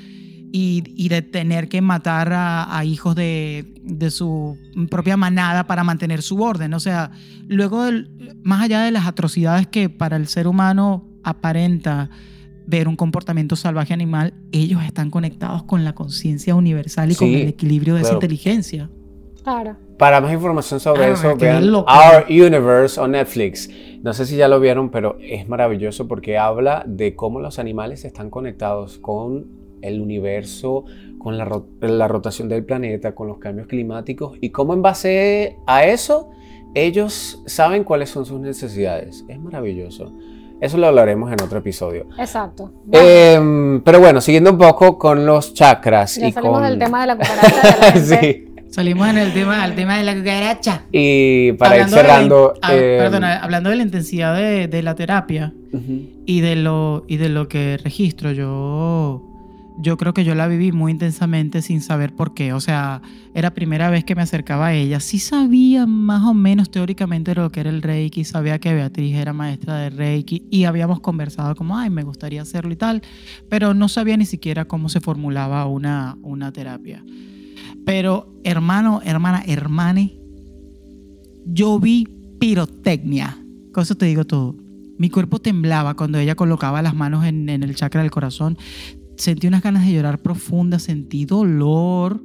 y, 0.51 1.07
de 1.07 1.21
tener 1.21 1.69
que 1.69 1.79
matar 1.79 2.33
a, 2.33 2.83
hijos 2.83 3.15
de, 3.15 3.75
de 3.81 4.11
su 4.11 4.57
propia 4.91 5.15
manada 5.15 5.67
para 5.67 5.85
mantener 5.85 6.21
su 6.21 6.41
orden. 6.41 6.73
O 6.73 6.81
sea, 6.81 7.11
luego, 7.47 7.85
del- 7.85 8.09
más 8.43 8.63
allá 8.63 8.81
de 8.81 8.91
las 8.91 9.07
atrocidades 9.07 9.67
que 9.67 9.87
para 9.87 10.17
el 10.17 10.27
ser 10.27 10.47
humano 10.49 11.07
aparenta 11.23 12.09
ver 12.67 12.87
un 12.87 12.95
comportamiento 12.95 13.55
salvaje 13.55 13.93
animal, 13.93 14.33
ellos 14.51 14.83
están 14.83 15.09
conectados 15.11 15.63
con 15.63 15.83
la 15.83 15.93
conciencia 15.93 16.55
universal 16.55 17.11
y 17.11 17.15
con 17.15 17.27
el 17.27 17.47
equilibrio 17.47 17.95
de 17.95 18.01
esa 18.01 18.13
inteligencia. 18.13 18.89
Claro. 19.43 19.77
Para 19.99 20.19
más 20.21 20.33
información 20.33 20.79
sobre 20.79 21.03
Ah, 21.05 21.09
eso, 21.09 21.35
vean. 21.37 21.73
Our 21.73 22.25
Universe 22.27 22.99
on 22.99 23.11
Netflix. 23.11 23.69
No 24.01 24.13
sé 24.13 24.25
si 24.25 24.35
ya 24.35 24.47
lo 24.47 24.59
vieron, 24.59 24.89
pero 24.89 25.17
es 25.21 25.47
maravilloso 25.47 26.07
porque 26.07 26.37
habla 26.37 26.83
de 26.87 27.15
cómo 27.15 27.39
los 27.39 27.59
animales 27.59 28.05
están 28.05 28.29
conectados 28.29 28.97
con 28.97 29.45
el 29.81 30.01
universo, 30.01 30.85
con 31.19 31.37
la 31.37 32.07
rotación 32.07 32.49
del 32.49 32.65
planeta, 32.65 33.13
con 33.13 33.27
los 33.27 33.37
cambios 33.37 33.67
climáticos 33.67 34.37
y 34.41 34.49
cómo 34.49 34.73
en 34.73 34.81
base 34.81 35.57
a 35.67 35.85
eso 35.85 36.29
ellos 36.73 37.41
saben 37.45 37.83
cuáles 37.83 38.09
son 38.09 38.25
sus 38.25 38.39
necesidades. 38.39 39.23
Es 39.27 39.39
maravilloso. 39.39 40.11
Eso 40.65 40.77
lo 40.77 40.87
hablaremos 40.87 41.31
en 41.31 41.41
otro 41.41 41.59
episodio. 41.59 42.07
Exacto. 42.17 42.71
Em, 42.91 43.81
pero 43.81 43.99
bueno, 43.99 44.19
siguiendo 44.21 44.51
un 44.51 44.57
poco 44.57 44.97
con 44.97 45.25
los 45.25 45.53
chakras 45.53 46.15
ya 46.15 46.27
y 46.27 46.31
salimos 46.31 46.59
con... 46.59 46.67
del 46.69 46.79
tema 46.79 47.01
de 47.01 47.07
la 47.07 47.15
cucaracha. 47.17 47.61
de 47.61 47.79
la 47.79 47.91
gente. 47.93 48.21
sí. 48.21 48.51
Salimos 48.71 49.07
en 49.07 49.17
el 49.19 49.33
tema, 49.33 49.63
al 49.63 49.73
tema 49.73 49.97
de 49.97 50.03
la 50.03 50.15
cucaracha. 50.15 50.81
Y 50.91 51.53
para 51.53 51.77
ir 51.77 51.83
Hablando 51.83 51.95
de 51.97 52.03
la- 52.03 52.09
cerrando... 52.13 52.53
ah, 52.61 52.73
em, 52.73 52.97
perdona, 52.99 53.37
hablando 53.43 53.69
de 53.69 53.75
la 53.77 53.83
intensidad 53.83 54.35
de, 54.35 54.67
de 54.67 54.83
la 54.83 54.95
terapia 54.95 55.53
y 56.25 56.41
de 56.41 56.55
lo, 56.57 57.05
y 57.07 57.17
de 57.17 57.29
lo 57.29 57.47
que 57.47 57.77
registro, 57.83 58.31
yo 58.31 59.21
yo 59.77 59.97
creo 59.97 60.13
que 60.13 60.23
yo 60.23 60.35
la 60.35 60.47
viví 60.47 60.71
muy 60.71 60.91
intensamente 60.91 61.61
sin 61.61 61.81
saber 61.81 62.15
por 62.15 62.33
qué. 62.33 62.53
O 62.53 62.61
sea, 62.61 63.01
era 63.33 63.53
primera 63.53 63.89
vez 63.89 64.03
que 64.05 64.15
me 64.15 64.21
acercaba 64.21 64.67
a 64.67 64.73
ella. 64.73 64.99
Sí 64.99 65.19
sabía 65.19 65.85
más 65.85 66.23
o 66.23 66.33
menos 66.33 66.71
teóricamente 66.71 67.35
lo 67.35 67.51
que 67.51 67.59
era 67.59 67.69
el 67.69 67.81
Reiki, 67.81 68.23
sabía 68.23 68.59
que 68.59 68.73
Beatriz 68.73 69.15
era 69.15 69.33
maestra 69.33 69.77
de 69.77 69.89
Reiki 69.89 70.43
y 70.49 70.63
habíamos 70.63 71.01
conversado 71.01 71.55
como, 71.55 71.77
ay, 71.77 71.89
me 71.89 72.03
gustaría 72.03 72.41
hacerlo 72.41 72.71
y 72.71 72.77
tal, 72.77 73.01
pero 73.49 73.73
no 73.73 73.89
sabía 73.89 74.17
ni 74.17 74.25
siquiera 74.25 74.65
cómo 74.65 74.89
se 74.89 75.01
formulaba 75.01 75.65
una, 75.65 76.17
una 76.21 76.51
terapia. 76.51 77.03
Pero 77.85 78.33
hermano, 78.43 79.01
hermana, 79.03 79.43
hermane, 79.45 80.17
yo 81.45 81.79
vi 81.79 82.07
pirotecnia. 82.39 83.37
Con 83.73 83.83
eso 83.83 83.95
te 83.95 84.05
digo 84.05 84.25
todo. 84.25 84.55
Mi 84.97 85.09
cuerpo 85.09 85.39
temblaba 85.39 85.95
cuando 85.95 86.17
ella 86.17 86.35
colocaba 86.35 86.81
las 86.81 86.95
manos 86.95 87.25
en, 87.25 87.49
en 87.49 87.63
el 87.63 87.75
chakra 87.75 88.01
del 88.01 88.11
corazón 88.11 88.57
sentí 89.17 89.47
unas 89.47 89.63
ganas 89.63 89.85
de 89.85 89.93
llorar 89.93 90.19
profundas, 90.21 90.83
sentí 90.83 91.25
dolor, 91.25 92.21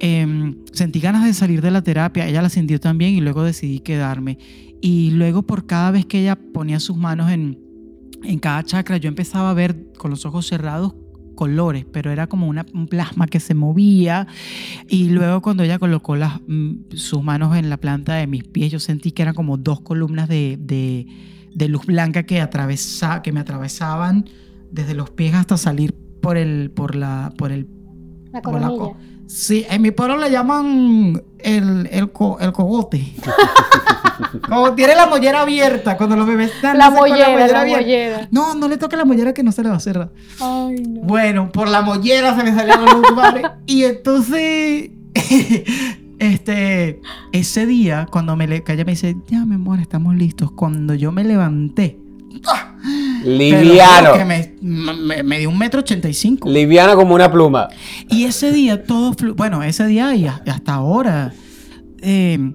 em, 0.00 0.56
sentí 0.72 1.00
ganas 1.00 1.24
de 1.24 1.34
salir 1.34 1.60
de 1.62 1.70
la 1.70 1.82
terapia, 1.82 2.28
ella 2.28 2.42
la 2.42 2.48
sintió 2.48 2.80
también 2.80 3.14
y 3.14 3.20
luego 3.20 3.42
decidí 3.42 3.80
quedarme. 3.80 4.38
Y 4.80 5.10
luego 5.12 5.42
por 5.42 5.66
cada 5.66 5.90
vez 5.90 6.06
que 6.06 6.20
ella 6.20 6.36
ponía 6.36 6.80
sus 6.80 6.96
manos 6.96 7.30
en, 7.30 7.58
en 8.24 8.38
cada 8.38 8.64
chakra, 8.64 8.96
yo 8.96 9.08
empezaba 9.08 9.50
a 9.50 9.54
ver 9.54 9.92
con 9.96 10.10
los 10.10 10.26
ojos 10.26 10.46
cerrados 10.46 10.94
colores, 11.34 11.84
pero 11.90 12.10
era 12.10 12.26
como 12.26 12.46
una, 12.46 12.66
un 12.74 12.86
plasma 12.86 13.26
que 13.26 13.40
se 13.40 13.54
movía. 13.54 14.26
Y 14.88 15.08
luego 15.08 15.42
cuando 15.42 15.62
ella 15.62 15.78
colocó 15.78 16.16
las, 16.16 16.40
mm, 16.46 16.94
sus 16.94 17.22
manos 17.22 17.56
en 17.56 17.70
la 17.70 17.78
planta 17.78 18.14
de 18.14 18.26
mis 18.26 18.44
pies, 18.44 18.72
yo 18.72 18.80
sentí 18.80 19.12
que 19.12 19.22
eran 19.22 19.34
como 19.34 19.56
dos 19.56 19.80
columnas 19.80 20.28
de, 20.28 20.58
de, 20.60 21.06
de 21.54 21.68
luz 21.68 21.86
blanca 21.86 22.24
que, 22.24 22.40
atravesa, 22.40 23.22
que 23.22 23.32
me 23.32 23.40
atravesaban 23.40 24.26
desde 24.70 24.94
los 24.94 25.10
pies 25.10 25.34
hasta 25.34 25.56
salir 25.56 25.94
por 26.22 26.36
el, 26.38 26.70
por 26.70 26.94
la, 26.94 27.32
por 27.36 27.52
el, 27.52 27.66
La 28.32 28.40
por 28.40 28.58
la 28.60 28.68
co- 28.68 28.96
Sí, 29.26 29.64
en 29.68 29.82
mi 29.82 29.90
pueblo 29.90 30.16
le 30.18 30.30
llaman 30.30 31.22
el, 31.38 31.88
el, 31.90 32.12
co- 32.12 32.38
el 32.40 32.52
cogote. 32.52 33.14
Como 34.48 34.72
tiene 34.74 34.94
la 34.94 35.06
mollera 35.06 35.42
abierta 35.42 35.96
cuando 35.96 36.16
los 36.16 36.26
bebés 36.26 36.52
están 36.54 36.78
La 36.78 36.90
nacen 36.90 36.98
con 37.00 37.08
mollera, 37.10 37.46
la 37.48 37.64
mollera. 37.66 38.28
No, 38.30 38.54
no 38.54 38.68
le 38.68 38.76
toque 38.76 38.96
la 38.96 39.04
mollera 39.04 39.32
que 39.34 39.42
no 39.42 39.50
se 39.52 39.62
le 39.62 39.68
va 39.70 39.76
a 39.76 39.80
cerrar. 39.80 40.12
Ay, 40.40 40.76
no. 40.82 41.00
Bueno, 41.02 41.50
por 41.50 41.68
la 41.68 41.82
mollera 41.82 42.36
se 42.36 42.44
me 42.44 42.54
salieron 42.54 42.84
los 42.84 43.10
lugares. 43.10 43.44
Y 43.66 43.84
entonces, 43.84 44.90
este, 46.18 47.00
ese 47.32 47.66
día, 47.66 48.06
cuando 48.10 48.36
me 48.36 48.46
le, 48.46 48.62
ella 48.66 48.84
me 48.84 48.92
dice, 48.92 49.16
ya, 49.28 49.44
mi 49.44 49.54
amor, 49.56 49.80
estamos 49.80 50.14
listos. 50.14 50.52
Cuando 50.52 50.94
yo 50.94 51.10
me 51.10 51.24
levanté, 51.24 51.98
Liviano. 53.24 54.14
que 54.14 54.24
me, 54.24 54.54
me, 54.60 55.22
me 55.22 55.38
dio 55.38 55.50
un 55.50 55.58
metro 55.58 55.80
ochenta 55.80 56.08
y 56.08 56.14
cinco. 56.14 56.48
Liviano 56.48 56.96
como 56.96 57.14
una 57.14 57.30
pluma. 57.30 57.68
Y 58.08 58.24
ese 58.24 58.52
día 58.52 58.84
todo, 58.84 59.12
flu- 59.12 59.34
bueno, 59.34 59.62
ese 59.62 59.86
día 59.86 60.14
y 60.14 60.26
hasta 60.26 60.74
ahora, 60.74 61.32
eh, 62.00 62.52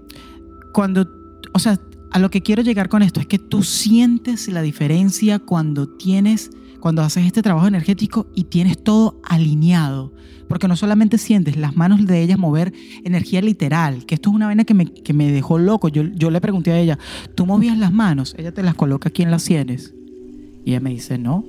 cuando, 0.74 1.08
o 1.54 1.60
sea, 1.60 1.80
a 2.12 2.20
lo 2.20 2.30
que 2.30 2.42
quiero 2.42 2.62
llegar 2.62 2.90
con 2.90 3.02
esto 3.02 3.20
es 3.20 3.28
que 3.28 3.40
tú 3.40 3.64
sientes 3.64 4.48
la 4.48 4.62
diferencia 4.62 5.40
cuando 5.40 5.88
tienes, 5.88 6.52
cuando 6.80 7.02
haces 7.02 7.26
este 7.26 7.42
trabajo 7.42 7.68
energético 7.68 8.28
y 8.36 8.46
tienes 8.46 8.82
todo 8.84 9.20
alineado. 9.28 10.14
Porque 10.48 10.70
no 10.70 10.78
solamente 10.78 11.18
sientes 11.18 11.58
las 11.58 11.76
manos 11.76 12.06
de 12.06 12.22
ellas 12.22 12.40
mover 12.40 12.72
energía 13.04 13.42
literal, 13.42 14.06
que 14.06 14.16
esto 14.16 14.30
es 14.30 14.36
una 14.38 14.46
vaina 14.46 14.64
que 14.64 14.74
me, 14.74 14.86
que 14.86 15.12
me 15.12 15.30
dejó 15.30 15.58
loco. 15.58 15.90
Yo, 15.90 16.04
yo 16.04 16.30
le 16.32 16.40
pregunté 16.40 16.72
a 16.72 16.80
ella, 16.80 16.98
¿tú 17.36 17.46
movías 17.46 17.78
las 17.78 17.92
manos? 17.92 18.34
Ella 18.38 18.54
te 18.54 18.64
las 18.64 18.74
coloca 18.74 19.10
aquí 19.10 19.24
en 19.24 19.32
las 19.32 19.44
sienes. 19.44 19.94
Y 20.68 20.72
ella 20.72 20.82
me 20.82 20.90
dice, 20.90 21.18
no. 21.18 21.46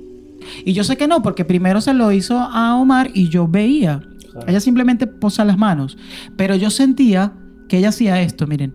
Y 0.63 0.71
yo 0.71 0.85
sé 0.85 0.95
que 0.95 1.05
no, 1.05 1.21
porque 1.21 1.43
primero 1.43 1.81
se 1.81 1.93
lo 1.93 2.09
hizo 2.13 2.39
a 2.39 2.77
Omar 2.77 3.11
y 3.13 3.27
yo 3.27 3.49
veía. 3.49 3.99
Ella 4.47 4.61
simplemente 4.61 5.07
posa 5.07 5.43
las 5.43 5.57
manos. 5.57 5.97
Pero 6.37 6.55
yo 6.55 6.69
sentía 6.69 7.33
que 7.67 7.79
ella 7.79 7.89
hacía 7.89 8.21
esto, 8.21 8.47
miren. 8.47 8.73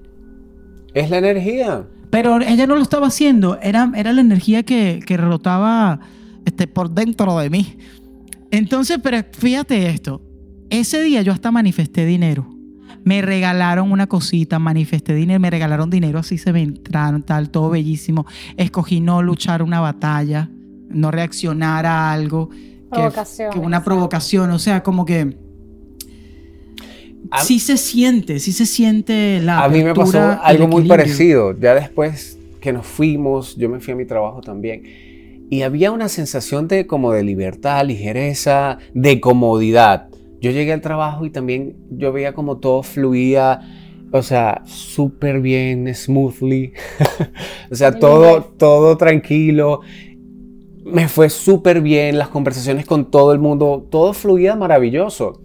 Es 0.92 1.08
la 1.08 1.16
energía. 1.16 1.86
Pero 2.10 2.42
ella 2.42 2.66
no 2.66 2.76
lo 2.76 2.82
estaba 2.82 3.06
haciendo. 3.06 3.58
Era, 3.62 3.90
era 3.96 4.12
la 4.12 4.20
energía 4.20 4.64
que, 4.64 5.00
que 5.06 5.16
rotaba 5.16 6.00
este, 6.44 6.66
por 6.66 6.90
dentro 6.90 7.38
de 7.38 7.48
mí. 7.48 7.78
Entonces, 8.50 8.98
pero 9.02 9.24
fíjate 9.32 9.88
esto. 9.88 10.20
Ese 10.68 11.02
día 11.02 11.22
yo 11.22 11.32
hasta 11.32 11.50
manifesté 11.52 12.04
dinero. 12.04 12.53
Me 13.04 13.20
regalaron 13.22 13.92
una 13.92 14.06
cosita, 14.06 14.58
manifesté 14.58 15.14
dinero, 15.14 15.38
me 15.38 15.50
regalaron 15.50 15.90
dinero, 15.90 16.18
así 16.18 16.38
se 16.38 16.52
me 16.52 16.62
entraron, 16.62 17.22
tal, 17.22 17.50
todo 17.50 17.70
bellísimo. 17.70 18.26
Escogí 18.56 19.00
no 19.00 19.22
luchar 19.22 19.62
una 19.62 19.80
batalla, 19.80 20.48
no 20.88 21.10
reaccionar 21.10 21.86
a 21.86 22.12
algo. 22.12 22.48
que- 22.50 22.74
Provocación, 22.90 23.50
Que, 23.52 23.58
una 23.58 23.82
provocación, 23.84 24.50
o 24.52 24.58
sea, 24.58 24.82
como 24.82 25.04
que 25.04 25.36
A- 27.30 27.42
sí 27.42 27.58
se 27.58 27.76
siente, 27.76 28.38
sí 28.38 28.52
se 28.52 28.66
siente 28.66 29.40
la 29.42 29.64
A 29.64 29.68
mí 29.68 29.82
me 29.82 29.94
pasó 29.94 30.38
algo 30.42 30.68
muy 30.68 30.84
parecido. 30.86 31.58
Ya 31.58 31.74
después 31.74 32.38
que 32.60 32.72
nos 32.72 32.86
fuimos, 32.86 33.56
yo 33.56 33.68
me 33.68 33.80
fui 33.80 33.92
a 33.94 33.96
mi 33.96 34.04
trabajo 34.04 34.40
también. 34.42 34.82
Y 35.50 35.62
había 35.62 35.90
una 35.90 36.08
sensación 36.08 36.68
de 36.68 36.86
como 36.86 37.12
de 37.12 37.22
libertad, 37.24 37.84
ligereza, 37.84 38.78
de 38.94 39.20
comodidad. 39.20 40.08
Yo 40.44 40.50
llegué 40.50 40.74
al 40.74 40.82
trabajo 40.82 41.24
y 41.24 41.30
también 41.30 41.74
yo 41.88 42.12
veía 42.12 42.34
como 42.34 42.58
todo 42.58 42.82
fluía, 42.82 43.62
o 44.12 44.20
sea, 44.20 44.60
súper 44.66 45.40
bien, 45.40 45.94
smoothly. 45.94 46.74
o 47.70 47.74
sea, 47.74 47.98
todo, 47.98 48.42
todo 48.42 48.98
tranquilo. 48.98 49.80
Me 50.84 51.08
fue 51.08 51.30
súper 51.30 51.80
bien, 51.80 52.18
las 52.18 52.28
conversaciones 52.28 52.84
con 52.84 53.10
todo 53.10 53.32
el 53.32 53.38
mundo, 53.38 53.88
todo 53.90 54.12
fluía 54.12 54.54
maravilloso. 54.54 55.40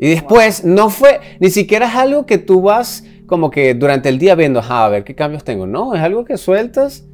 Y 0.00 0.08
después 0.08 0.64
no 0.64 0.90
fue, 0.90 1.20
ni 1.38 1.50
siquiera 1.50 1.86
es 1.86 1.94
algo 1.94 2.26
que 2.26 2.38
tú 2.38 2.62
vas 2.62 3.04
como 3.26 3.48
que 3.52 3.74
durante 3.74 4.08
el 4.08 4.18
día 4.18 4.34
viendo, 4.34 4.58
ajá, 4.58 4.86
a 4.86 4.88
ver 4.88 5.04
qué 5.04 5.14
cambios 5.14 5.44
tengo. 5.44 5.68
No, 5.68 5.94
es 5.94 6.00
algo 6.00 6.24
que 6.24 6.36
sueltas 6.36 7.08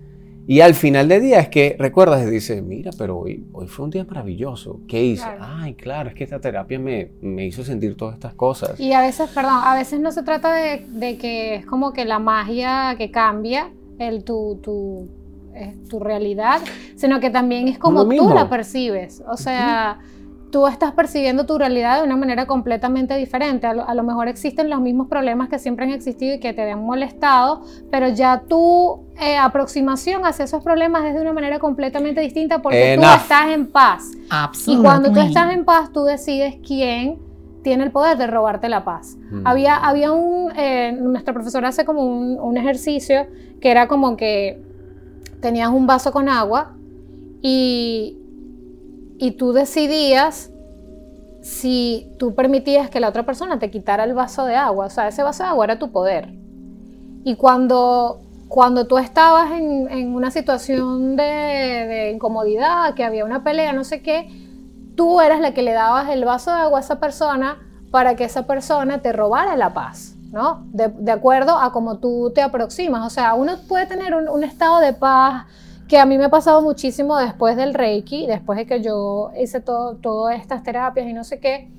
y 0.47 0.61
al 0.61 0.75
final 0.75 1.09
del 1.09 1.23
día 1.23 1.41
es 1.41 1.49
que 1.49 1.77
recuerdas 1.79 2.27
y 2.27 2.31
dices, 2.31 2.63
mira, 2.63 2.91
pero 2.97 3.19
hoy, 3.19 3.45
hoy 3.53 3.67
fue 3.67 3.85
un 3.85 3.91
día 3.91 4.05
maravilloso. 4.05 4.81
¿Qué 4.87 5.03
hice? 5.03 5.25
Claro. 5.25 5.45
Ay, 5.45 5.75
claro, 5.75 6.09
es 6.09 6.15
que 6.15 6.25
esta 6.25 6.41
terapia 6.41 6.79
me, 6.79 7.11
me 7.21 7.47
hizo 7.47 7.65
sentir 7.65 7.97
todas 7.97 8.15
estas 8.15 8.35
cosas. 8.35 8.79
Y 8.79 8.93
a 8.93 9.01
veces, 9.01 9.29
perdón, 9.31 9.61
a 9.65 9.75
veces 9.75 9.99
no 9.99 10.13
se 10.13 10.23
trata 10.23 10.55
de, 10.55 10.87
de 10.89 11.19
que 11.19 11.57
es 11.57 11.67
como 11.67 11.93
que 11.93 12.05
la 12.05 12.19
magia 12.19 12.95
que 12.97 13.11
cambia 13.11 13.73
el, 13.99 14.23
tu, 14.25 14.61
tu, 14.63 15.09
eh, 15.55 15.75
tu 15.89 15.99
realidad, 15.99 16.61
sino 16.97 17.19
que 17.19 17.31
también 17.31 17.67
es 17.67 17.79
como 17.79 18.07
tú 18.09 18.33
la 18.35 18.49
percibes. 18.49 19.23
O 19.29 19.37
sea, 19.37 19.99
tú 20.51 20.67
estás 20.67 20.93
percibiendo 20.93 21.45
tu 21.47 21.59
realidad 21.59 21.99
de 21.99 22.05
una 22.05 22.17
manera 22.17 22.47
completamente 22.47 23.17
diferente. 23.17 23.67
A 23.67 23.75
lo, 23.75 23.89
a 23.89 23.95
lo 23.95 24.03
mejor 24.03 24.29
existen 24.29 24.71
los 24.71 24.81
mismos 24.81 25.09
problemas 25.09 25.49
que 25.49 25.59
siempre 25.59 25.85
han 25.85 25.93
existido 25.93 26.35
y 26.35 26.41
que 26.41 26.53
te 26.53 26.71
han 26.71 26.85
molestado, 26.85 27.63
pero 27.91 28.09
ya 28.09 28.43
tu 28.49 29.05
eh, 29.21 29.37
aproximación 29.37 30.25
hacia 30.25 30.45
esos 30.45 30.63
problemas 30.63 31.05
es 31.05 31.15
de 31.15 31.21
una 31.21 31.33
manera 31.33 31.59
completamente 31.59 32.21
distinta 32.21 32.63
porque 32.63 32.97
tú 32.97 33.05
estás 33.05 33.49
en 33.49 33.67
paz. 33.67 34.13
Y 34.67 34.77
cuando 34.79 35.13
tú 35.13 35.21
estás 35.21 35.53
en 35.53 35.65
paz, 35.65 35.93
tú 35.93 36.05
decides 36.05 36.57
quién 36.67 37.19
tiene 37.63 37.83
el 37.83 37.91
poder 37.91 38.17
de 38.17 38.29
robarte 38.29 38.69
la 38.69 38.85
paz. 38.85 39.17
Mm. 39.31 39.47
Había, 39.47 39.77
había 39.77 40.13
un, 40.13 40.53
eh, 40.57 40.93
nuestra 40.93 41.35
profesora 41.35 41.69
hace 41.69 41.85
como 41.85 42.03
un, 42.03 42.39
un 42.39 42.57
ejercicio 42.57 43.27
que 43.61 43.71
era 43.71 43.89
como 43.89 44.17
que 44.17 44.63
tenías 45.41 45.71
un 45.71 45.87
vaso 45.87 46.13
con 46.13 46.29
agua 46.29 46.77
y, 47.43 48.19
y 49.19 49.33
tú 49.33 49.53
decidías 49.53 50.51
si 51.43 52.13
tú 52.19 52.35
permitías 52.35 52.91
que 52.91 53.01
la 53.01 53.09
otra 53.09 53.25
persona 53.25 53.59
te 53.59 53.71
quitara 53.71 54.05
el 54.05 54.15
vaso 54.15 54.45
de 54.47 54.57
agua. 54.57 54.87
O 54.87 54.91
sea, 54.91 55.09
ese 55.09 55.23
vaso 55.23 55.45
de 55.45 55.51
agua 55.51 55.65
era 55.65 55.79
tu 55.79 55.93
poder. 55.93 56.29
Y 57.25 57.37
cuando, 57.37 58.21
cuando 58.49 58.87
tú 58.87 58.99
estabas 58.99 59.53
en, 59.53 59.89
en 59.89 60.15
una 60.15 60.31
situación 60.31 61.17
de, 61.17 62.11
incomodidad, 62.13 62.95
que 62.95 63.05
había 63.05 63.25
una 63.25 63.45
pelea, 63.45 63.73
no 63.73 63.85
sé 63.85 64.03
qué, 64.03 64.29
tú 64.97 65.21
eras 65.21 65.41
la 65.41 65.55
que 65.55 65.63
le 65.63 65.73
dabas 65.73 66.09
el 66.11 66.25
vaso 66.25 66.51
de 66.51 66.59
agua 66.59 66.79
a 66.79 66.83
esa 66.83 66.99
persona 66.99 67.59
para 67.91 68.17
que 68.17 68.25
esa 68.25 68.47
persona 68.47 69.01
te 69.01 69.13
robara 69.13 69.57
la 69.57 69.73
paz, 69.73 70.17
¿no? 70.33 70.67
De, 70.73 71.13
acuerdo 71.13 71.59
a 71.59 71.73
cómo 71.73 71.99
tú 71.99 72.33
te 72.35 72.43
aproximas. 72.43 73.07
O 73.07 73.11
sea, 73.11 73.35
uno 73.35 73.53
puede 73.69 73.87
tener 73.87 74.15
un 74.15 74.45
estado 74.45 74.81
de 74.81 74.93
paz 74.93 75.47
que 75.89 75.99
a 75.99 76.07
mí 76.07 76.19
me 76.19 76.25
ha 76.25 76.31
pasado 76.31 76.63
muchísimo 76.63 77.17
después 77.17 77.57
del 77.57 77.75
Reiki, 77.75 78.27
después 78.27 78.59
de 78.59 78.67
que 78.67 78.83
yo 78.83 79.31
hice 79.41 79.61
todo, 79.61 79.97
todas 79.97 80.41
estas 80.41 80.63
terapias 80.63 81.07
y 81.07 81.13
no 81.13 81.25
sé 81.25 81.39
qué. 81.39 81.71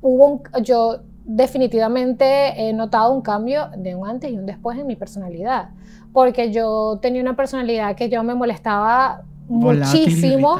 Hubo 0.00 0.26
un, 0.26 0.42
yo 0.62 1.00
definitivamente 1.24 2.68
he 2.68 2.72
notado 2.72 3.12
un 3.12 3.22
cambio 3.22 3.68
de 3.76 3.94
un 3.94 4.08
antes 4.08 4.30
y 4.30 4.38
un 4.38 4.46
después 4.46 4.78
en 4.78 4.86
mi 4.86 4.96
personalidad, 4.96 5.70
porque 6.12 6.52
yo 6.52 6.98
tenía 7.00 7.22
una 7.22 7.36
personalidad 7.36 7.96
que 7.96 8.08
yo 8.08 8.22
me 8.22 8.34
molestaba 8.34 9.22
muchísimo. 9.48 10.58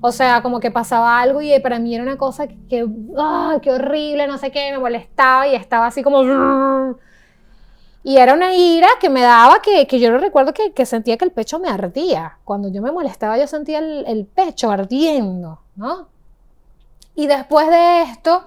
O 0.00 0.12
sea, 0.12 0.42
como 0.42 0.60
que 0.60 0.70
pasaba 0.70 1.20
algo 1.20 1.40
y 1.42 1.58
para 1.60 1.78
mí 1.78 1.94
era 1.94 2.04
una 2.04 2.16
cosa 2.16 2.46
que, 2.46 2.56
que, 2.68 2.86
¡ah, 3.16 3.58
qué 3.62 3.72
horrible, 3.72 4.26
no 4.26 4.38
sé 4.38 4.50
qué, 4.50 4.72
me 4.72 4.78
molestaba 4.78 5.48
y 5.48 5.54
estaba 5.54 5.86
así 5.86 6.02
como... 6.02 6.96
Y 8.06 8.18
era 8.18 8.34
una 8.34 8.54
ira 8.54 8.86
que 9.00 9.10
me 9.10 9.20
daba 9.20 9.60
que, 9.60 9.88
que 9.88 9.98
yo 9.98 10.12
no 10.12 10.18
recuerdo 10.18 10.54
que, 10.54 10.70
que 10.70 10.86
sentía 10.86 11.16
que 11.16 11.24
el 11.24 11.32
pecho 11.32 11.58
me 11.58 11.68
ardía. 11.68 12.38
Cuando 12.44 12.68
yo 12.68 12.80
me 12.80 12.92
molestaba 12.92 13.36
yo 13.36 13.48
sentía 13.48 13.80
el, 13.80 14.04
el 14.06 14.26
pecho 14.26 14.70
ardiendo, 14.70 15.58
¿no? 15.74 16.06
Y 17.16 17.26
después 17.26 17.68
de 17.68 18.02
esto, 18.02 18.44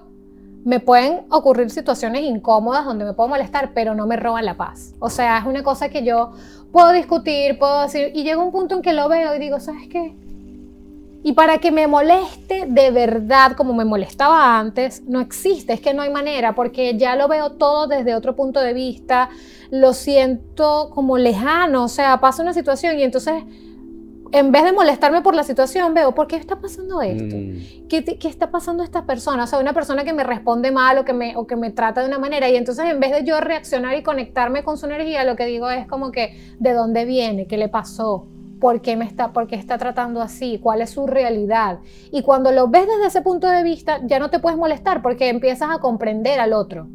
me 0.64 0.80
pueden 0.80 1.26
ocurrir 1.28 1.68
situaciones 1.68 2.22
incómodas 2.22 2.86
donde 2.86 3.04
me 3.04 3.12
puedo 3.12 3.28
molestar, 3.28 3.72
pero 3.74 3.94
no 3.94 4.06
me 4.06 4.16
roban 4.16 4.46
la 4.46 4.54
paz. 4.54 4.94
O 4.98 5.10
sea, 5.10 5.36
es 5.36 5.44
una 5.44 5.62
cosa 5.62 5.90
que 5.90 6.06
yo 6.06 6.32
puedo 6.72 6.90
discutir, 6.92 7.58
puedo 7.58 7.82
decir, 7.82 8.12
y 8.14 8.22
llega 8.22 8.42
un 8.42 8.52
punto 8.52 8.76
en 8.76 8.80
que 8.80 8.94
lo 8.94 9.10
veo 9.10 9.34
y 9.34 9.38
digo, 9.38 9.60
¿sabes 9.60 9.88
qué? 9.88 10.16
Y 11.22 11.32
para 11.32 11.58
que 11.58 11.70
me 11.70 11.86
moleste 11.86 12.64
de 12.66 12.90
verdad 12.90 13.52
como 13.56 13.74
me 13.74 13.84
molestaba 13.84 14.58
antes, 14.58 15.02
no 15.06 15.20
existe, 15.20 15.74
es 15.74 15.80
que 15.80 15.92
no 15.92 16.00
hay 16.02 16.10
manera, 16.10 16.54
porque 16.54 16.96
ya 16.96 17.14
lo 17.14 17.28
veo 17.28 17.52
todo 17.52 17.86
desde 17.86 18.14
otro 18.14 18.34
punto 18.36 18.60
de 18.60 18.72
vista, 18.72 19.28
lo 19.70 19.92
siento 19.92 20.90
como 20.94 21.18
lejano, 21.18 21.84
o 21.84 21.88
sea, 21.88 22.20
pasa 22.20 22.42
una 22.42 22.54
situación 22.54 22.98
y 22.98 23.02
entonces 23.02 23.44
en 24.32 24.52
vez 24.52 24.62
de 24.62 24.72
molestarme 24.72 25.22
por 25.22 25.34
la 25.34 25.42
situación, 25.42 25.92
veo, 25.92 26.14
¿por 26.14 26.28
qué 26.28 26.36
está 26.36 26.60
pasando 26.60 27.02
esto? 27.02 27.34
Mm. 27.36 27.88
¿Qué, 27.88 28.00
te- 28.00 28.16
qué 28.16 28.28
está 28.28 28.50
pasando 28.52 28.82
a 28.82 28.86
esta 28.86 29.04
persona? 29.04 29.42
O 29.42 29.46
sea, 29.48 29.58
una 29.58 29.72
persona 29.72 30.04
que 30.04 30.12
me 30.12 30.22
responde 30.22 30.70
mal 30.70 30.98
o 30.98 31.04
que, 31.04 31.12
me, 31.12 31.36
o 31.36 31.48
que 31.48 31.56
me 31.56 31.70
trata 31.72 32.00
de 32.00 32.06
una 32.06 32.20
manera. 32.20 32.48
Y 32.48 32.54
entonces, 32.54 32.84
en 32.88 33.00
vez 33.00 33.10
de 33.10 33.24
yo 33.24 33.40
reaccionar 33.40 33.96
y 33.98 34.04
conectarme 34.04 34.62
con 34.62 34.78
su 34.78 34.86
energía, 34.86 35.24
lo 35.24 35.34
que 35.34 35.46
digo 35.46 35.68
es 35.68 35.84
como 35.88 36.12
que, 36.12 36.54
¿de 36.60 36.72
dónde 36.72 37.06
viene? 37.06 37.48
¿Qué 37.48 37.58
le 37.58 37.68
pasó? 37.68 38.28
¿Por 38.60 38.82
qué, 38.82 38.96
me 38.96 39.06
está, 39.06 39.32
¿Por 39.32 39.46
qué 39.46 39.56
está 39.56 39.78
tratando 39.78 40.20
así? 40.20 40.58
¿Cuál 40.62 40.82
es 40.82 40.90
su 40.90 41.06
realidad? 41.06 41.78
Y 42.12 42.22
cuando 42.22 42.52
lo 42.52 42.68
ves 42.68 42.86
desde 42.86 43.06
ese 43.06 43.22
punto 43.22 43.48
de 43.48 43.62
vista, 43.62 44.00
ya 44.04 44.18
no 44.18 44.28
te 44.28 44.38
puedes 44.38 44.58
molestar 44.58 45.00
porque 45.00 45.28
empiezas 45.30 45.70
a 45.70 45.78
comprender 45.78 46.38
al 46.40 46.52
otro 46.52 46.86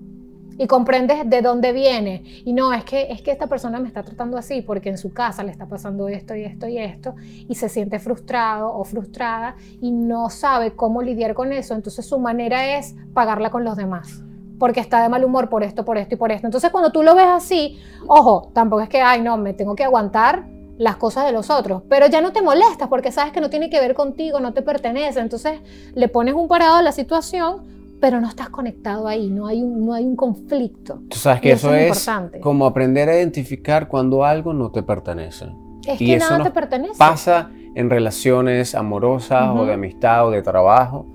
y 0.58 0.68
comprendes 0.68 1.30
de 1.30 1.42
dónde 1.42 1.74
viene. 1.74 2.24
Y 2.46 2.54
no, 2.54 2.72
es 2.72 2.84
que, 2.86 3.12
es 3.12 3.22
que 3.22 3.32
esta 3.32 3.48
persona 3.48 3.80
me 3.80 3.88
está 3.88 4.04
tratando 4.04 4.38
así 4.38 4.62
porque 4.62 4.90
en 4.90 4.98
su 4.98 5.12
casa 5.12 5.44
le 5.44 5.52
está 5.52 5.68
pasando 5.68 6.08
esto 6.08 6.36
y 6.36 6.44
esto 6.44 6.68
y 6.68 6.78
esto 6.78 7.16
y 7.48 7.56
se 7.56 7.68
siente 7.68 8.00
frustrado 8.00 8.74
o 8.74 8.84
frustrada 8.84 9.56
y 9.82 9.92
no 9.92 10.30
sabe 10.30 10.76
cómo 10.76 11.02
lidiar 11.02 11.34
con 11.34 11.52
eso. 11.52 11.74
Entonces 11.74 12.06
su 12.06 12.20
manera 12.20 12.78
es 12.78 12.96
pagarla 13.14 13.50
con 13.50 13.64
los 13.64 13.76
demás. 13.76 14.22
Porque 14.58 14.80
está 14.80 15.02
de 15.02 15.10
mal 15.10 15.26
humor 15.26 15.50
por 15.50 15.64
esto, 15.64 15.84
por 15.84 15.98
esto 15.98 16.16
y 16.16 16.18
por 16.18 16.32
esto. 16.32 16.48
Entonces 16.48 16.72
cuando 16.72 16.92
tú 16.92 17.04
lo 17.04 17.14
ves 17.14 17.28
así, 17.28 17.78
ojo, 18.08 18.52
tampoco 18.54 18.84
es 18.84 18.90
que, 18.90 19.02
ay, 19.02 19.22
no, 19.22 19.36
me 19.36 19.54
tengo 19.54 19.76
que 19.76 19.84
aguantar 19.84 20.55
las 20.78 20.98
cosas 20.98 21.26
de 21.26 21.32
los 21.32 21.50
otros, 21.50 21.84
pero 21.90 22.08
ya 22.08 22.22
no 22.22 22.32
te 22.32 22.42
molestas 22.42 22.88
porque 22.88 23.12
sabes 23.12 23.32
que 23.32 23.42
no 23.42 23.50
tiene 23.50 23.70
que 23.70 23.80
ver 23.80 23.94
contigo, 23.94 24.40
no 24.40 24.54
te 24.54 24.62
pertenece. 24.62 25.20
Entonces 25.20 25.60
le 25.94 26.08
pones 26.08 26.34
un 26.34 26.48
parado 26.48 26.76
a 26.76 26.82
la 26.82 26.92
situación, 26.92 27.64
pero 28.02 28.20
no 28.20 28.28
estás 28.28 28.50
conectado 28.50 29.08
ahí, 29.08 29.30
no 29.30 29.48
hay 29.48 29.64
un, 29.64 29.86
no 29.86 29.94
hay 29.94 30.06
un 30.06 30.16
conflicto. 30.16 31.00
Tú 31.10 31.18
sabes 31.18 31.42
que 31.42 31.52
eso, 31.52 31.74
eso 31.74 31.76
es 31.76 31.88
importante. 31.88 32.40
como 32.40 32.66
aprender 32.66 33.10
a 33.10 33.16
identificar 33.16 33.88
cuando 33.88 34.26
algo 34.26 34.54
no 34.54 34.72
te 34.72 34.84
pertenece. 34.84 35.46
Es 35.88 36.02
Y 36.02 36.08
que 36.08 36.16
eso 36.16 36.26
nada 36.26 36.40
nos 36.40 36.48
te 36.48 36.54
pertenece. 36.54 36.96
Pasa 36.98 37.50
en 37.76 37.90
relaciones 37.90 38.76
amorosas 38.76 39.50
o 39.56 39.66
de 39.66 39.74
amistad 39.74 40.28
o 40.28 40.32
de 40.32 40.42
trabajo, 40.42 41.06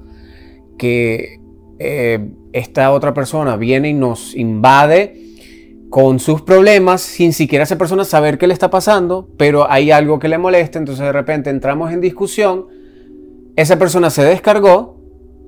que 0.78 1.40
eh, 1.78 2.30
esta 2.52 2.92
otra 2.92 3.14
persona 3.14 3.56
viene 3.56 3.90
y 3.90 3.94
nos 3.94 4.34
invade 4.34 5.29
con 5.90 6.20
sus 6.20 6.40
problemas 6.42 7.00
sin 7.00 7.32
siquiera 7.32 7.64
esa 7.64 7.76
persona 7.76 8.04
saber 8.04 8.38
qué 8.38 8.46
le 8.46 8.54
está 8.54 8.70
pasando, 8.70 9.28
pero 9.36 9.70
hay 9.70 9.90
algo 9.90 10.20
que 10.20 10.28
le 10.28 10.38
molesta, 10.38 10.78
entonces 10.78 11.04
de 11.04 11.12
repente 11.12 11.50
entramos 11.50 11.92
en 11.92 12.00
discusión, 12.00 12.66
esa 13.56 13.76
persona 13.76 14.08
se 14.08 14.22
descargó, 14.22 15.00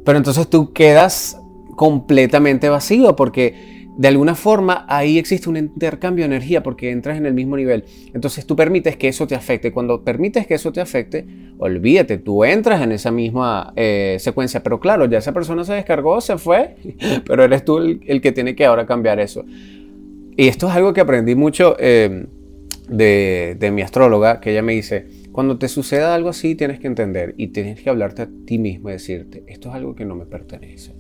pero 0.04 0.18
entonces 0.18 0.50
tú 0.50 0.72
quedas 0.72 1.40
completamente 1.76 2.68
vacío 2.68 3.14
porque 3.14 3.86
de 3.96 4.08
alguna 4.08 4.34
forma 4.34 4.84
ahí 4.88 5.16
existe 5.16 5.48
un 5.48 5.56
intercambio 5.56 6.24
de 6.24 6.34
energía 6.34 6.62
porque 6.62 6.90
entras 6.90 7.18
en 7.18 7.26
el 7.26 7.34
mismo 7.34 7.56
nivel. 7.56 7.84
Entonces 8.12 8.44
tú 8.44 8.56
permites 8.56 8.96
que 8.96 9.08
eso 9.08 9.26
te 9.26 9.34
afecte. 9.34 9.70
Cuando 9.70 10.02
permites 10.02 10.46
que 10.46 10.54
eso 10.54 10.72
te 10.72 10.80
afecte, 10.80 11.26
olvídate, 11.58 12.16
tú 12.16 12.42
entras 12.44 12.82
en 12.82 12.92
esa 12.92 13.10
misma 13.10 13.72
eh, 13.76 14.16
secuencia. 14.18 14.62
Pero 14.62 14.80
claro, 14.80 15.04
ya 15.04 15.18
esa 15.18 15.32
persona 15.32 15.62
se 15.64 15.74
descargó, 15.74 16.20
se 16.22 16.38
fue, 16.38 16.76
pero 17.26 17.44
eres 17.44 17.64
tú 17.64 17.78
el, 17.78 18.00
el 18.06 18.20
que 18.22 18.32
tiene 18.32 18.56
que 18.56 18.64
ahora 18.64 18.86
cambiar 18.86 19.20
eso. 19.20 19.44
Y 20.36 20.48
esto 20.48 20.68
es 20.68 20.74
algo 20.74 20.92
que 20.92 21.00
aprendí 21.00 21.34
mucho 21.34 21.76
eh, 21.78 22.26
de, 22.88 23.70
mi 23.72 23.82
astróloga, 23.82 24.40
que 24.40 24.52
ella 24.52 24.62
me 24.62 24.72
dice, 24.72 25.06
cuando 25.30 25.58
te 25.58 25.68
suceda 25.68 26.14
algo 26.14 26.28
así 26.28 26.54
tienes 26.54 26.80
que 26.80 26.86
entender 26.86 27.34
y 27.36 27.48
tienes 27.48 27.80
que 27.80 27.90
hablarte 27.90 28.22
a 28.22 28.28
ti 28.46 28.58
mismo 28.58 28.88
y 28.88 28.92
decirte, 28.92 29.44
esto 29.46 29.68
es 29.68 29.74
algo 29.74 29.94
que 29.94 30.04
no 30.04 30.14
me 30.14 30.26
pertenece. 30.26 30.94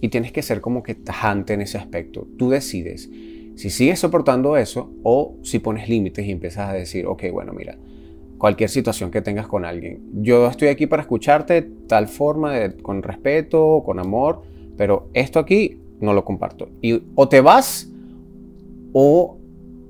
Y 0.00 0.08
tienes 0.08 0.32
que 0.32 0.42
ser 0.42 0.60
como 0.60 0.82
que 0.82 0.94
tajante 0.94 1.52
en 1.52 1.60
ese 1.60 1.76
aspecto. 1.76 2.26
Tú 2.38 2.48
decides 2.48 3.10
si 3.56 3.68
sigues 3.68 3.98
soportando 3.98 4.56
eso 4.56 4.90
o 5.02 5.36
si 5.42 5.58
pones 5.58 5.86
límites 5.86 6.26
y 6.26 6.30
empiezas 6.30 6.70
a 6.70 6.72
decir, 6.72 7.04
ok, 7.04 7.24
bueno, 7.30 7.52
mira, 7.52 7.76
cualquier 8.38 8.70
situación 8.70 9.10
que 9.10 9.20
tengas 9.20 9.46
con 9.46 9.66
alguien, 9.66 10.00
yo 10.22 10.46
estoy 10.46 10.68
aquí 10.68 10.86
para 10.86 11.02
escucharte 11.02 11.68
tal 11.86 12.08
forma, 12.08 12.54
de- 12.54 12.76
con 12.78 13.02
respeto, 13.02 13.82
con 13.84 13.98
amor, 13.98 14.40
pero 14.78 15.10
esto 15.12 15.38
aquí 15.38 15.78
no 16.00 16.14
lo 16.14 16.24
comparto. 16.24 16.70
Y 16.80 17.02
o 17.14 17.28
te 17.28 17.42
vas 17.42 17.89
o 18.92 19.38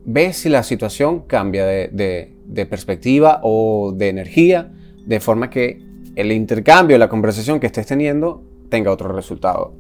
ves 0.05 0.37
si 0.39 0.49
la 0.49 0.63
situación 0.63 1.21
cambia 1.27 1.67
de, 1.67 1.89
de- 1.89 2.33
de 2.47 2.67
perspectiva 2.67 3.41
o 3.45 3.93
de 3.97 4.09
energía, 4.09 4.73
de 5.07 5.21
forma 5.21 5.51
que 5.51 5.81
el 6.17 6.33
intercambio, 6.33 6.99
la 6.99 7.09
conversación 7.09 7.61
que 7.61 7.67
estés 7.67 7.87
teniendo 7.87 8.43
tenga 8.69 8.91
otro 8.91 9.13
resultado. 9.13 9.73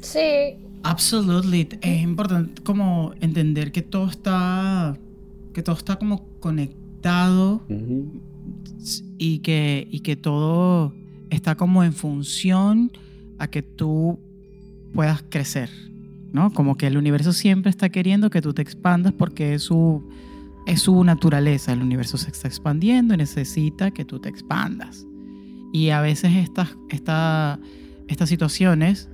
Sí, 0.00 0.56
Absolutely. 0.82 1.68
Es 1.82 2.02
importante 2.02 2.62
como 2.62 3.12
entender 3.20 3.70
que 3.70 3.82
todo 3.82 4.08
está, 4.08 4.96
que 5.52 5.62
todo 5.62 5.76
está 5.76 5.96
como 5.96 6.26
conectado 6.40 7.60
y 9.18 9.38
que, 9.40 9.86
y 9.90 10.00
que 10.00 10.16
todo 10.16 10.94
está 11.28 11.56
como 11.56 11.84
en 11.84 11.92
función 11.92 12.90
a 13.38 13.48
que 13.48 13.62
tú 13.62 14.18
puedas 14.94 15.22
crecer, 15.28 15.70
¿no? 16.32 16.52
Como 16.52 16.76
que 16.76 16.86
el 16.86 16.96
universo 16.96 17.32
siempre 17.32 17.70
está 17.70 17.88
queriendo 17.88 18.30
que 18.30 18.42
tú 18.42 18.52
te 18.54 18.62
expandas 18.62 19.12
porque 19.12 19.54
es 19.54 19.62
su, 19.62 20.08
es 20.66 20.82
su 20.82 21.02
naturaleza. 21.04 21.72
El 21.72 21.82
universo 21.82 22.16
se 22.18 22.30
está 22.30 22.48
expandiendo 22.48 23.14
y 23.14 23.16
necesita 23.18 23.90
que 23.90 24.04
tú 24.04 24.18
te 24.20 24.28
expandas. 24.28 25.06
Y 25.72 25.90
a 25.90 26.00
veces 26.00 26.32
estas, 26.36 26.76
esta- 26.88 27.58
estas 28.08 28.28
situaciones 28.28 29.08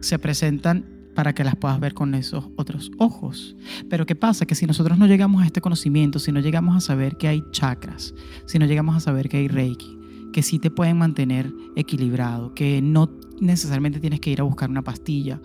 se 0.00 0.18
presentan 0.18 0.84
para 1.14 1.32
que 1.34 1.44
las 1.44 1.56
puedas 1.56 1.80
ver 1.80 1.94
con 1.94 2.14
esos 2.14 2.44
otros 2.56 2.90
ojos. 2.98 3.56
Pero 3.88 4.04
¿qué 4.04 4.14
pasa? 4.14 4.44
Que 4.44 4.54
si 4.54 4.66
nosotros 4.66 4.98
no 4.98 5.06
llegamos 5.06 5.42
a 5.42 5.46
este 5.46 5.60
conocimiento, 5.62 6.18
si 6.18 6.30
no 6.30 6.40
llegamos 6.40 6.76
a 6.76 6.80
saber 6.80 7.16
que 7.16 7.28
hay 7.28 7.42
chakras, 7.52 8.14
si 8.46 8.58
no 8.58 8.66
llegamos 8.66 8.94
a 8.96 9.00
saber 9.00 9.28
que 9.30 9.38
hay 9.38 9.48
reiki, 9.48 9.98
que 10.32 10.42
sí 10.42 10.58
te 10.58 10.70
pueden 10.70 10.98
mantener 10.98 11.50
equilibrado, 11.74 12.52
que 12.54 12.82
no 12.82 13.08
necesariamente 13.40 13.98
tienes 14.00 14.20
que 14.20 14.30
ir 14.30 14.40
a 14.40 14.44
buscar 14.44 14.68
una 14.68 14.82
pastilla 14.82 15.40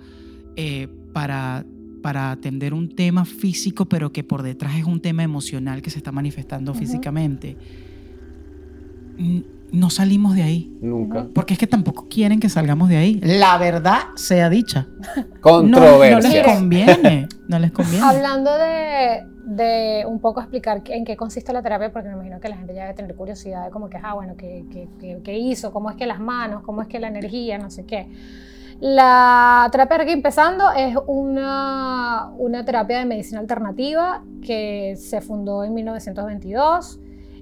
eh, 0.55 0.87
para, 1.13 1.65
para 2.01 2.31
atender 2.31 2.73
un 2.73 2.95
tema 2.95 3.25
físico, 3.25 3.85
pero 3.85 4.11
que 4.11 4.23
por 4.23 4.43
detrás 4.43 4.75
es 4.75 4.85
un 4.85 4.99
tema 5.01 5.23
emocional 5.23 5.81
que 5.81 5.89
se 5.89 5.97
está 5.99 6.11
manifestando 6.11 6.71
Ujú. 6.71 6.79
físicamente, 6.79 7.57
n- 9.17 9.43
no 9.71 9.89
salimos 9.89 10.35
de 10.35 10.43
ahí. 10.43 10.77
Nunca. 10.81 11.27
Porque 11.33 11.53
es 11.53 11.59
que 11.59 11.67
tampoco 11.67 12.07
quieren 12.09 12.41
que 12.41 12.49
salgamos 12.49 12.89
de 12.89 12.97
ahí. 12.97 13.19
La 13.23 13.57
verdad 13.57 13.99
sea 14.15 14.49
dicha. 14.49 14.87
No, 15.43 15.63
no 15.63 15.77
Controversia. 15.79 16.43
les 16.43 16.53
conviene. 16.55 17.27
No 17.47 17.57
les 17.57 17.71
conviene. 17.71 18.03
Hablando 18.05 18.51
de, 18.57 19.23
de 19.45 20.05
un 20.05 20.19
poco 20.19 20.39
explicar 20.41 20.83
en 20.87 21.03
qué 21.05 21.15
consiste 21.17 21.51
la 21.53 21.63
terapia, 21.63 21.91
porque 21.91 22.09
me 22.09 22.13
imagino 22.15 22.39
que 22.39 22.47
la 22.49 22.57
gente 22.57 22.75
ya 22.75 22.83
debe 22.83 22.93
tener 22.95 23.15
curiosidad 23.15 23.65
de 23.65 23.71
como 23.71 23.89
que, 23.89 23.97
ah, 23.97 24.13
bueno, 24.13 24.35
¿qué, 24.37 24.65
qué, 24.71 24.87
qué- 24.99 25.19
qué 25.23 25.39
hizo? 25.39 25.71
¿Cómo 25.71 25.89
es 25.89 25.95
que 25.95 26.05
las 26.05 26.19
manos? 26.19 26.61
¿Cómo 26.63 26.81
es 26.83 26.87
que 26.87 26.99
la 26.99 27.07
energía? 27.07 27.57
No 27.57 27.71
sé 27.71 27.85
qué. 27.85 28.07
La 28.82 29.70
terapia 29.72 30.00
Reiki 30.00 30.12
empezando 30.12 30.72
es 30.72 30.98
una, 31.06 32.32
una 32.36 32.65
terapia 32.65 32.98
de 32.98 33.06
medicina 33.06 33.39
alternativa 33.39 34.24
que 34.44 34.96
se 34.98 35.22
fundó 35.22 35.63
en 35.63 35.76
1922 35.76 37.00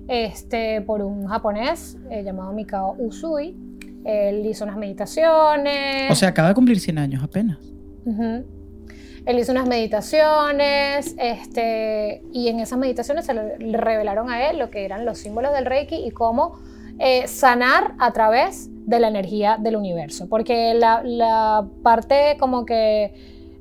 este, 0.09 0.81
por 0.81 1.01
un 1.01 1.27
japonés 1.27 1.97
eh, 2.11 2.23
llamado 2.23 2.51
Mikao 2.51 2.97
Usui. 2.99 3.55
Él 4.03 4.45
hizo 4.45 4.65
unas 4.65 4.75
meditaciones. 4.75 6.11
O 6.11 6.15
sea, 6.15 6.27
acaba 6.27 6.49
de 6.49 6.55
cumplir 6.55 6.77
100 6.77 6.97
años 6.97 7.23
apenas. 7.23 7.57
Él 8.05 9.39
hizo 9.39 9.53
unas 9.53 9.67
meditaciones, 9.67 11.15
este, 11.17 12.21
y 12.33 12.49
en 12.49 12.59
esas 12.59 12.77
meditaciones 12.77 13.25
se 13.25 13.33
le 13.33 13.77
revelaron 13.77 14.29
a 14.29 14.49
él 14.49 14.59
lo 14.59 14.69
que 14.69 14.83
eran 14.83 15.05
los 15.05 15.19
símbolos 15.19 15.53
del 15.53 15.65
Reiki 15.65 15.95
y 15.95 16.11
cómo 16.11 16.59
eh, 16.99 17.27
sanar 17.27 17.95
a 17.97 18.11
través 18.11 18.69
de 18.85 18.99
la 18.99 19.07
energía 19.07 19.57
del 19.57 19.75
universo. 19.75 20.27
Porque 20.29 20.73
la, 20.73 21.01
la 21.03 21.67
parte 21.81 22.37
como 22.39 22.65
que 22.65 23.13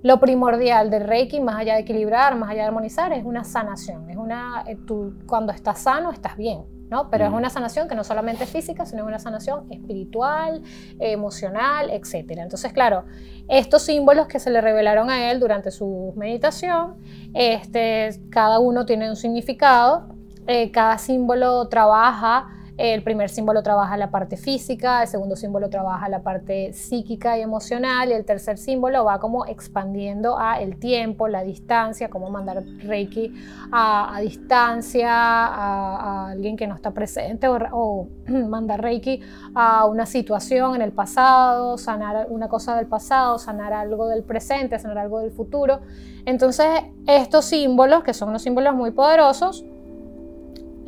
lo 0.03 0.21
primordial 0.21 0.91
del 0.91 1.05
Reiki, 1.05 1.41
más 1.41 1.57
allá 1.57 1.75
de 1.75 1.81
equilibrar, 1.81 2.37
más 2.37 2.51
allá 2.51 2.63
de 2.63 2.69
armonizar, 2.69 3.13
es 3.13 3.25
una 3.25 3.45
sanación. 3.45 4.11
Es 4.11 4.17
una, 4.17 4.65
eh, 4.67 4.77
tú, 4.87 5.15
cuando 5.27 5.53
estás 5.53 5.81
sano, 5.81 6.11
estás 6.11 6.37
bien. 6.37 6.65
¿no? 6.91 7.11
Pero 7.11 7.27
es 7.27 7.33
una 7.33 7.51
sanación 7.51 7.87
que 7.87 7.95
no 7.95 8.03
solamente 8.03 8.45
es 8.45 8.51
física, 8.51 8.87
sino 8.87 9.03
es 9.03 9.09
una 9.09 9.19
sanación 9.19 9.71
espiritual, 9.71 10.63
emocional, 10.99 11.91
etc. 11.91 12.39
Entonces, 12.39 12.73
claro, 12.73 13.05
estos 13.49 13.83
símbolos 13.83 14.27
que 14.27 14.39
se 14.39 14.51
le 14.51 14.61
revelaron 14.61 15.11
a 15.11 15.31
él 15.31 15.39
durante 15.39 15.71
su 15.71 16.13
meditación, 16.17 16.97
este, 17.35 18.19
cada 18.31 18.59
uno 18.59 18.87
tiene 18.87 19.11
un 19.11 19.17
significado, 19.17 20.09
eh, 20.47 20.71
cada 20.71 20.97
símbolo 20.97 21.69
trabaja 21.69 22.49
El 22.79 23.03
primer 23.03 23.29
símbolo 23.29 23.61
trabaja 23.65 23.97
la 23.97 24.13
parte 24.13 24.37
física, 24.37 25.03
el 25.03 25.09
segundo 25.09 25.35
símbolo 25.35 25.69
trabaja 25.69 26.09
la 26.09 26.23
parte 26.23 26.73
psíquica 26.73 27.37
y 27.37 27.41
emocional 27.41 28.11
y 28.11 28.13
el 28.13 28.25
tercer 28.25 28.57
símbolo 28.57 29.05
va 29.05 29.19
como 29.19 29.47
expandiendo 29.47 30.39
a 30.39 30.61
el 30.61 30.79
tiempo, 30.79 31.27
la 31.27 31.43
distancia, 31.43 32.09
cómo 32.09 32.31
mandar 32.31 32.63
Reiki 32.85 33.35
a, 33.73 34.21
distancia 34.23 35.11
a, 35.11 36.31
alguien 36.31 36.57
que 36.57 36.69
no 36.69 36.77
está 36.77 36.93
presente 36.93 37.49
o, 37.49 38.07
mandar 38.29 38.81
Reiki 38.81 39.23
a 39.57 39.85
una 39.85 40.07
situación 40.07 40.77
en 40.77 40.83
el 40.83 40.93
pasado, 40.93 41.79
sanar 41.79 42.29
una 42.31 42.47
cosa 42.47 42.77
del 42.77 42.87
pasado, 42.87 43.41
sanar 43.41 43.73
algo 43.73 44.07
del 44.07 44.23
presente, 44.23 44.79
sanar 44.79 44.99
algo 44.99 45.19
del 45.19 45.33
futuro. 45.33 45.81
Entonces 46.25 46.69
estos 47.09 47.47
símbolos, 47.47 48.05
que 48.05 48.15
son 48.15 48.29
unos 48.29 48.43
símbolos 48.43 48.77
muy 48.77 48.93
poderosos, 48.93 49.65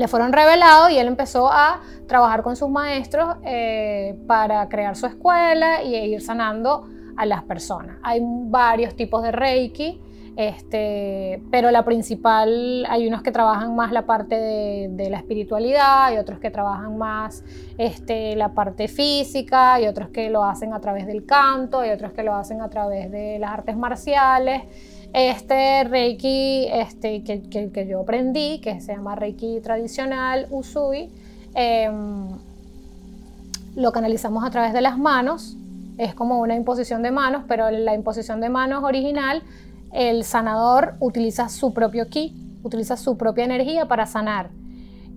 le 0.01 0.09
fueron 0.09 0.33
revelados 0.33 0.91
y 0.91 0.99
él 0.99 1.09
empezó 1.09 1.53
a 1.53 1.83
trabajar 2.09 2.43
con 2.43 2.57
sus 2.57 2.71
maestros 2.71 3.37
eh, 3.45 4.19
para 4.27 4.67
crear 4.71 4.97
su 4.97 5.05
escuela 5.05 5.83
y 5.83 5.95
ir 5.95 6.23
sanando 6.23 6.89
a 7.19 7.27
las 7.27 7.43
personas. 7.43 7.99
Hay 8.03 8.23
varios 8.23 8.97
tipos 8.97 9.23
de 9.23 9.31
Reiki, 9.31 10.01
este, 10.37 11.43
pero 11.51 11.71
la 11.71 11.85
principal, 11.85 12.87
hay 12.89 13.07
unos 13.07 13.23
que 13.23 13.31
trabajan 13.31 13.77
más 13.77 13.93
la 13.93 14.07
parte 14.07 14.37
de, 14.37 15.11
la 15.11 15.19
espiritualidad 15.19 16.11
y 16.15 16.17
otros 16.17 16.39
que 16.39 16.51
trabajan 16.51 16.97
más 16.97 17.45
este, 17.77 18.37
la 18.37 18.55
parte 18.55 18.89
física 18.89 19.83
y 19.83 19.87
otros 19.87 20.09
que 20.09 20.31
lo 20.31 20.45
hacen 20.45 20.73
a 20.73 20.81
través 20.81 21.07
del 21.07 21.27
canto 21.27 21.85
y 21.85 21.91
otros 21.91 22.15
que 22.15 22.23
lo 22.23 22.35
hacen 22.35 22.63
a 22.63 22.71
través 22.71 23.11
de 23.11 23.39
las 23.39 23.51
artes 23.51 23.77
marciales. 23.77 24.63
Este 25.13 25.83
Reiki 25.85 26.69
este, 26.73 27.25
que, 27.25 27.43
que, 27.73 27.87
yo 27.89 28.01
aprendí, 28.01 28.61
que 28.61 28.81
se 28.81 28.95
llama 28.95 29.17
Reiki 29.17 29.61
tradicional 29.61 30.47
Usui, 30.51 31.11
em, 31.55 32.29
lo 33.75 33.91
canalizamos 33.91 34.45
a 34.45 34.51
través 34.51 34.73
de 34.73 34.81
las 34.81 34.99
manos. 34.99 35.57
Es 35.99 36.15
como 36.15 36.39
una 36.39 36.55
imposición 36.55 37.03
de 37.03 37.11
manos, 37.11 37.43
pero 37.49 37.71
la 37.71 37.95
imposición 37.95 38.41
de 38.41 38.51
manos 38.51 38.85
original, 38.85 39.43
el 39.93 40.23
sanador 40.23 40.95
utiliza 41.01 41.49
su 41.49 41.75
propio 41.75 42.09
ki, 42.09 42.61
utiliza 42.63 42.97
su 42.97 43.17
propia 43.17 43.45
energía 43.45 43.87
para 43.87 44.07
sanar. 44.07 44.51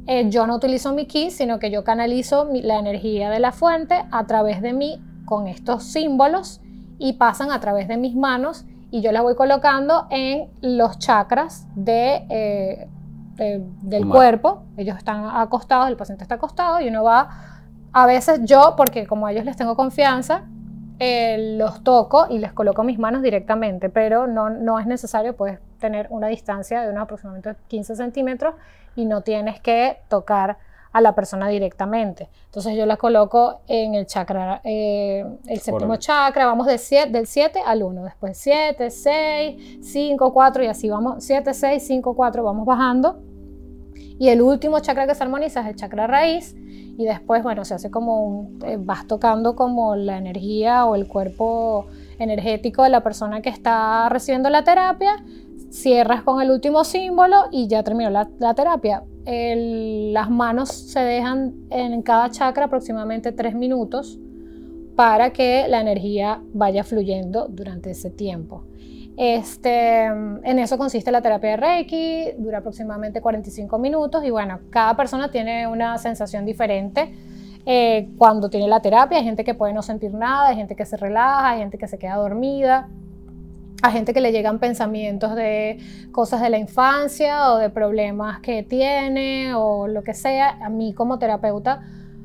Eh, 0.07 0.27
yo 0.29 0.47
no 0.47 0.55
utilizo 0.55 0.91
mi 0.93 1.05
ki, 1.05 1.29
sino 1.29 1.59
que 1.59 1.69
yo 1.69 1.83
canalizo 1.83 2.49
la 2.51 2.79
energía 2.79 3.29
de 3.29 3.39
la 3.39 3.51
fuente 3.51 4.03
a 4.11 4.25
través 4.25 4.61
de 4.61 4.73
mí 4.73 4.99
con 5.25 5.47
estos 5.47 5.83
símbolos 5.83 6.61
y 6.97 7.13
pasan 7.13 7.51
a 7.51 7.59
través 7.59 7.87
de 7.87 7.97
mis 7.97 8.15
manos 8.15 8.65
y 8.93 9.01
yo 9.01 9.11
la 9.11 9.23
voy 9.23 9.33
colocando 9.33 10.05
en 10.11 10.51
los 10.61 10.99
chakras 10.99 11.65
de, 11.73 12.27
eh, 12.29 12.87
del 13.81 14.07
cuerpo. 14.07 14.65
Ellos 14.77 14.99
están 14.99 15.25
acostados, 15.35 15.87
el 15.87 15.97
paciente 15.97 16.23
está 16.23 16.35
acostado 16.35 16.79
y 16.79 16.89
uno 16.89 17.03
va, 17.03 17.27
a 17.91 18.05
veces 18.05 18.41
yo, 18.43 18.75
porque 18.77 19.07
como 19.07 19.25
a 19.25 19.31
ellos 19.31 19.45
les 19.45 19.57
tengo 19.57 19.75
confianza, 19.75 20.43
eh, 20.99 21.55
los 21.57 21.83
toco 21.83 22.27
y 22.29 22.37
les 22.37 22.53
coloco 22.53 22.83
mis 22.83 22.99
manos 22.99 23.23
directamente, 23.23 23.89
pero 23.89 24.27
no, 24.27 24.51
no 24.51 24.77
es 24.77 24.85
necesario, 24.85 25.35
puedes 25.35 25.57
tener 25.79 26.05
una 26.11 26.27
distancia 26.27 26.83
de 26.83 26.91
unos 26.91 27.01
aproximadamente 27.01 27.55
15 27.69 27.95
centímetros 27.95 28.53
y 28.95 29.05
no 29.05 29.21
tienes 29.21 29.59
que 29.59 30.01
tocar 30.07 30.59
a 30.93 31.01
la 31.01 31.13
persona 31.13 31.47
directamente. 31.49 32.29
Entonces 32.45 32.77
yo 32.77 32.85
la 32.85 32.97
coloco 32.97 33.61
en 33.67 33.95
el 33.95 34.05
chakra, 34.05 34.61
eh, 34.63 35.25
el 35.47 35.59
séptimo 35.59 35.97
chakra, 35.97 36.45
vamos 36.45 36.67
de 36.67 36.79
del 37.09 37.25
7 37.25 37.61
al 37.65 37.81
1, 37.81 38.03
después 38.03 38.37
7, 38.37 38.91
6, 38.91 39.79
5, 39.81 40.33
4 40.33 40.63
y 40.63 40.67
así 40.67 40.89
vamos, 40.89 41.23
7, 41.23 41.53
6, 41.53 41.85
5, 41.85 42.15
4, 42.15 42.43
vamos 42.43 42.65
bajando. 42.65 43.19
Y 44.19 44.29
el 44.29 44.43
último 44.43 44.79
chakra 44.79 45.07
que 45.07 45.15
se 45.15 45.23
armoniza 45.23 45.61
es 45.61 45.67
el 45.67 45.75
chakra 45.75 46.05
raíz 46.05 46.55
y 46.55 47.05
después, 47.05 47.41
bueno, 47.41 47.65
se 47.65 47.73
hace 47.73 47.89
como 47.89 48.23
un, 48.23 48.59
eh, 48.63 48.77
vas 48.79 49.07
tocando 49.07 49.55
como 49.55 49.95
la 49.95 50.17
energía 50.17 50.85
o 50.85 50.93
el 50.93 51.07
cuerpo 51.07 51.87
energético 52.19 52.83
de 52.83 52.89
la 52.89 53.01
persona 53.01 53.41
que 53.41 53.49
está 53.49 54.07
recibiendo 54.09 54.51
la 54.51 54.63
terapia, 54.63 55.23
cierras 55.71 56.21
con 56.21 56.39
el 56.39 56.51
último 56.51 56.83
símbolo 56.83 57.45
y 57.49 57.67
ya 57.67 57.83
terminó 57.83 58.11
la, 58.11 58.29
la 58.37 58.53
terapia 58.53 59.03
las 59.25 60.29
manos 60.29 60.69
se 60.69 60.99
dejan 60.99 61.53
en 61.69 62.01
cada 62.01 62.29
chakra 62.29 62.65
aproximadamente 62.65 63.31
tres 63.31 63.55
minutos 63.55 64.19
para 64.95 65.31
que 65.31 65.67
la 65.67 65.81
energía 65.81 66.41
vaya 66.53 66.83
fluyendo 66.83 67.47
durante 67.47 67.91
ese 67.91 68.09
tiempo. 68.09 68.63
Este, 69.15 70.05
en 70.05 70.59
eso 70.59 70.77
consiste 70.77 71.11
la 71.11 71.21
terapia 71.21 71.51
de 71.51 71.57
Reiki, 71.57 72.31
dura 72.37 72.59
aproximadamente 72.59 73.21
45 73.21 73.77
minutos 73.77 74.23
y 74.25 74.31
bueno, 74.31 74.59
cada 74.69 74.95
persona 74.95 75.29
tiene 75.29 75.67
una 75.67 75.97
sensación 75.99 76.45
diferente 76.45 77.13
eh, 77.65 78.09
cuando 78.17 78.49
tiene 78.49 78.67
la 78.67 78.81
terapia. 78.81 79.19
Hay 79.19 79.23
gente 79.23 79.43
que 79.43 79.53
puede 79.53 79.73
no 79.73 79.83
sentir 79.83 80.13
nada, 80.13 80.49
hay 80.49 80.55
gente 80.55 80.75
que 80.75 80.85
se 80.85 80.97
relaja, 80.97 81.51
hay 81.51 81.59
gente 81.59 81.77
que 81.77 81.87
se 81.87 81.97
queda 81.97 82.15
dormida 82.15 82.89
a 83.83 83.91
gente 83.91 84.13
que 84.13 84.21
le 84.21 84.31
llegan 84.31 84.59
pensamientos 84.59 85.35
de 85.35 85.77
cosas 86.13 86.41
de 86.41 86.49
la 86.49 86.57
infancia 86.57 87.51
o 87.51 87.57
de 87.57 87.69
problemas 87.69 88.39
que 88.39 88.63
tiene 88.63 89.53
o 89.55 89.89
lo 89.89 90.03
que 90.03 90.13
sea. 90.13 90.57
A 90.63 90.69
mí 90.69 90.93
como 90.93 91.19
terapeuta 91.19 91.81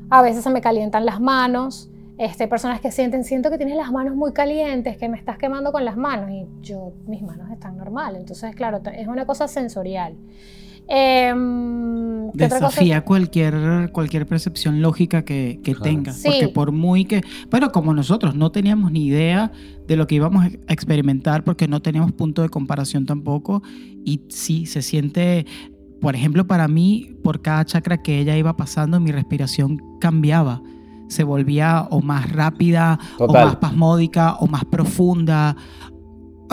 a 0.08 0.22
veces 0.22 0.44
se 0.44 0.50
me 0.50 0.60
calientan 0.60 1.04
las 1.04 1.20
manos. 1.20 1.90
Este, 2.16 2.46
personas 2.46 2.80
que 2.80 2.92
sienten, 2.92 3.24
siento 3.24 3.50
que 3.50 3.58
tienes 3.58 3.76
las 3.76 3.90
manos 3.90 4.14
muy 4.14 4.32
calientes, 4.32 4.96
que 4.98 5.08
me 5.08 5.16
estás 5.16 5.36
quemando 5.36 5.72
con 5.72 5.84
las 5.84 5.96
manos 5.96 6.30
y 6.30 6.46
yo, 6.62 6.92
mis 7.06 7.22
manos 7.22 7.50
están 7.50 7.76
normal. 7.76 8.14
Entonces, 8.14 8.54
claro, 8.54 8.80
es 8.96 9.08
una 9.08 9.26
cosa 9.26 9.48
sensorial. 9.48 10.14
Em, 10.88 12.30
Desafía 12.32 13.04
cualquier, 13.04 13.90
cualquier 13.92 14.26
percepción 14.26 14.80
lógica 14.80 15.22
que, 15.22 15.60
que 15.62 15.74
tengas. 15.74 16.22
Porque 16.24 16.48
por 16.48 16.72
muy 16.72 17.04
que. 17.04 17.22
Bueno, 17.50 17.70
como 17.72 17.92
nosotros 17.92 18.34
no 18.34 18.50
teníamos 18.50 18.90
ni 18.90 19.06
idea 19.06 19.52
de 19.86 19.96
lo 19.96 20.06
que 20.06 20.14
íbamos 20.14 20.46
a 20.46 20.48
experimentar, 20.72 21.44
porque 21.44 21.68
no 21.68 21.80
teníamos 21.80 22.12
punto 22.12 22.42
de 22.42 22.48
comparación 22.48 23.04
tampoco. 23.04 23.62
Y 24.04 24.22
sí, 24.28 24.64
se 24.66 24.80
siente. 24.80 25.46
Por 26.00 26.14
ejemplo, 26.14 26.46
para 26.46 26.68
mí, 26.68 27.16
por 27.22 27.42
cada 27.42 27.64
chakra 27.64 27.98
que 27.98 28.18
ella 28.20 28.36
iba 28.36 28.56
pasando, 28.56 28.98
mi 28.98 29.12
respiración 29.12 29.82
cambiaba. 30.00 30.62
Se 31.08 31.24
volvía 31.24 31.86
o 31.90 32.00
más 32.00 32.30
rápida, 32.32 32.98
o 33.18 33.30
más 33.32 33.56
pasmódica, 33.56 34.36
o 34.36 34.46
más 34.46 34.64
profunda. 34.64 35.56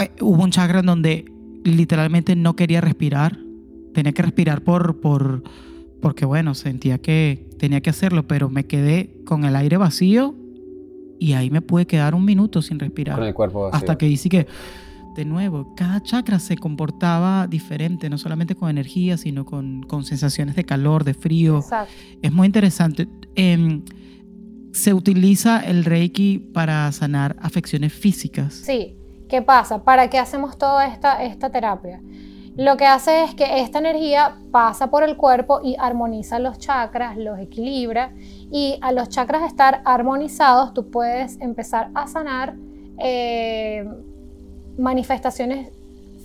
Eh, 0.01 0.11
hubo 0.19 0.43
un 0.43 0.51
chakra 0.51 0.79
en 0.79 0.85
donde 0.87 1.25
literalmente 1.63 2.35
no 2.35 2.55
quería 2.55 2.81
respirar 2.81 3.44
tenía 3.95 4.11
que 4.11 4.21
respirar 4.21 4.61
por, 4.61 4.99
por, 4.99 5.41
porque 6.01 6.25
bueno, 6.25 6.53
sentía 6.53 6.99
que 6.99 7.47
tenía 7.57 7.81
que 7.81 7.89
hacerlo, 7.89 8.27
pero 8.27 8.49
me 8.49 8.65
quedé 8.65 9.23
con 9.25 9.45
el 9.45 9.55
aire 9.55 9.77
vacío 9.77 10.35
y 11.17 11.33
ahí 11.33 11.49
me 11.49 11.61
pude 11.61 11.87
quedar 11.87 12.13
un 12.13 12.25
minuto 12.25 12.61
sin 12.61 12.77
respirar. 12.77 13.17
Con 13.17 13.25
el 13.25 13.33
cuerpo 13.33 13.63
vacío. 13.63 13.77
Hasta 13.77 13.97
que 13.97 14.05
dice 14.05 14.27
que, 14.27 14.47
de 15.15 15.23
nuevo, 15.23 15.73
cada 15.77 16.03
chakra 16.03 16.39
se 16.39 16.57
comportaba 16.57 17.47
diferente, 17.47 18.09
no 18.09 18.17
solamente 18.17 18.53
con 18.53 18.69
energía, 18.69 19.15
sino 19.15 19.45
con, 19.45 19.83
con 19.83 20.03
sensaciones 20.03 20.57
de 20.57 20.65
calor, 20.65 21.05
de 21.05 21.13
frío. 21.13 21.59
Exacto. 21.59 21.93
Es 22.21 22.33
muy 22.33 22.47
interesante. 22.47 23.07
Em, 23.35 23.81
se 24.73 24.93
utiliza 24.93 25.61
el 25.61 25.85
Reiki 25.85 26.39
para 26.53 26.91
sanar 26.91 27.37
afecciones 27.39 27.93
físicas. 27.93 28.53
Sí. 28.55 28.97
¿Qué 29.29 29.41
pasa? 29.41 29.83
¿Para 29.83 30.09
qué 30.09 30.19
hacemos 30.19 30.57
toda 30.57 30.85
esta, 30.85 31.23
esta 31.23 31.49
terapia? 31.49 32.01
Lo 32.57 32.77
que 32.77 32.85
hace 32.85 33.23
es 33.25 33.35
que 33.35 33.59
esta 33.59 33.79
energía 33.79 34.37
pasa 34.51 34.89
por 34.89 35.03
el 35.03 35.17
cuerpo 35.17 35.59
y 35.61 35.75
armoniza 35.77 36.39
los 36.39 36.57
chakras, 36.57 37.17
los 37.17 37.37
equilibra. 37.37 38.13
Y 38.49 38.79
a 38.81 38.93
los 38.93 39.09
chakras 39.09 39.43
estar 39.43 39.81
armonizados 39.83 40.73
tú 40.73 40.89
puedes 40.89 41.39
empezar 41.41 41.89
a 41.93 42.07
sanar 42.07 42.55
eh, 42.97 43.85
manifestaciones 44.77 45.69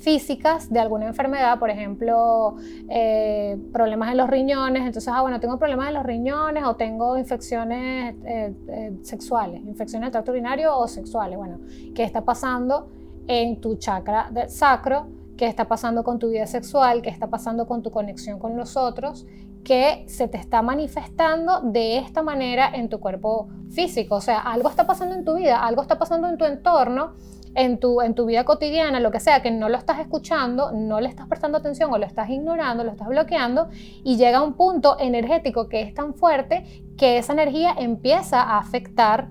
físicas 0.01 0.71
de 0.71 0.79
alguna 0.79 1.07
enfermedad, 1.07 1.59
por 1.59 1.69
ejemplo, 1.69 2.57
eh, 2.89 3.59
problemas 3.73 4.13
en 4.13 4.17
los 4.17 4.31
riñones, 4.31 4.87
entonces, 4.87 5.13
ah, 5.15 5.21
bueno, 5.21 5.41
tengo 5.41 5.59
problemas 5.59 5.89
en 5.89 5.95
los 5.95 6.05
riñones 6.05 6.65
o 6.65 6.75
tengo 6.77 7.19
infecciones 7.19 8.15
eh, 8.25 8.99
sexuales, 9.03 9.61
infecciones 9.63 10.07
del 10.07 10.13
tracto 10.13 10.31
urinario 10.31 10.75
o 10.75 10.89
sexuales, 10.89 11.37
bueno, 11.37 11.59
¿qué 11.95 12.03
está 12.03 12.25
pasando 12.25 12.89
en 13.27 13.61
tu 13.61 13.77
chakra 13.77 14.31
del 14.31 14.49
sacro? 14.49 15.20
Qué 15.41 15.47
está 15.47 15.69
pasando 15.69 16.05
con 16.05 16.19
tu 16.19 16.29
vida 16.29 16.47
sexual, 16.47 17.01
qué 17.01 17.09
está 17.09 17.29
pasando 17.29 17.67
con 17.67 17.83
tu 17.83 17.91
conexión 17.91 18.39
con 18.39 18.59
los 18.59 18.77
otros, 18.77 19.27
que 19.65 20.05
se 20.07 20.29
te 20.29 20.37
está 20.37 20.61
manifestando 20.61 21.63
de 21.63 21.97
esta 21.97 22.23
manera 22.23 22.71
en 22.75 22.91
tu 22.91 23.01
cuerpo 23.01 23.49
físico. 23.71 24.17
O 24.17 24.21
sea, 24.21 24.41
algo 24.41 24.69
está 24.69 24.87
pasando 24.87 25.15
en 25.15 25.25
tu 25.25 25.37
vida, 25.37 25.67
algo 25.67 25.81
está 25.81 25.99
pasando 25.99 26.29
en 26.29 26.37
tu 26.37 26.45
entorno, 26.45 27.15
en 27.55 27.81
tu, 27.81 28.03
en 28.03 28.15
tu 28.15 28.27
vida 28.27 28.45
cotidiana, 28.45 29.01
lo 29.01 29.11
que 29.11 29.19
sea, 29.19 29.41
que 29.41 29.51
no 29.51 29.71
lo 29.71 29.79
estás 29.79 29.99
escuchando, 29.99 30.73
no 30.73 31.01
le 31.01 31.09
estás 31.09 31.27
prestando 31.27 31.57
atención 31.57 31.91
o 31.91 31.97
lo 31.97 32.05
estás 32.05 32.29
ignorando, 32.29 32.85
lo 32.85 32.91
estás 32.91 33.09
bloqueando 33.09 33.71
y 34.05 34.19
llega 34.19 34.43
un 34.43 34.53
punto 34.53 34.99
energético 35.01 35.71
que 35.71 35.81
es 35.81 35.95
tan 35.95 36.13
fuerte 36.13 36.85
que 36.99 37.17
esa 37.17 37.33
energía 37.33 37.75
empieza 37.79 38.43
a 38.43 38.59
afectar 38.59 39.31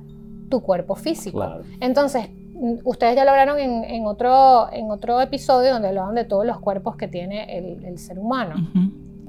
tu 0.49 0.63
cuerpo 0.63 0.95
físico. 0.95 1.59
Entonces, 1.79 2.29
ustedes 2.83 3.15
ya 3.15 3.25
lo 3.25 3.31
hablaron 3.31 3.59
en, 3.59 4.05
otro, 4.05 4.71
en 4.71 4.91
otro 4.91 5.21
episodio 5.21 5.73
donde 5.73 5.89
hablaban 5.89 6.15
de 6.15 6.25
todos 6.25 6.45
los 6.45 6.59
cuerpos 6.59 6.95
que 6.95 7.07
tiene 7.07 7.57
el, 7.57 7.97
ser 7.97 8.19
humano. 8.19 8.55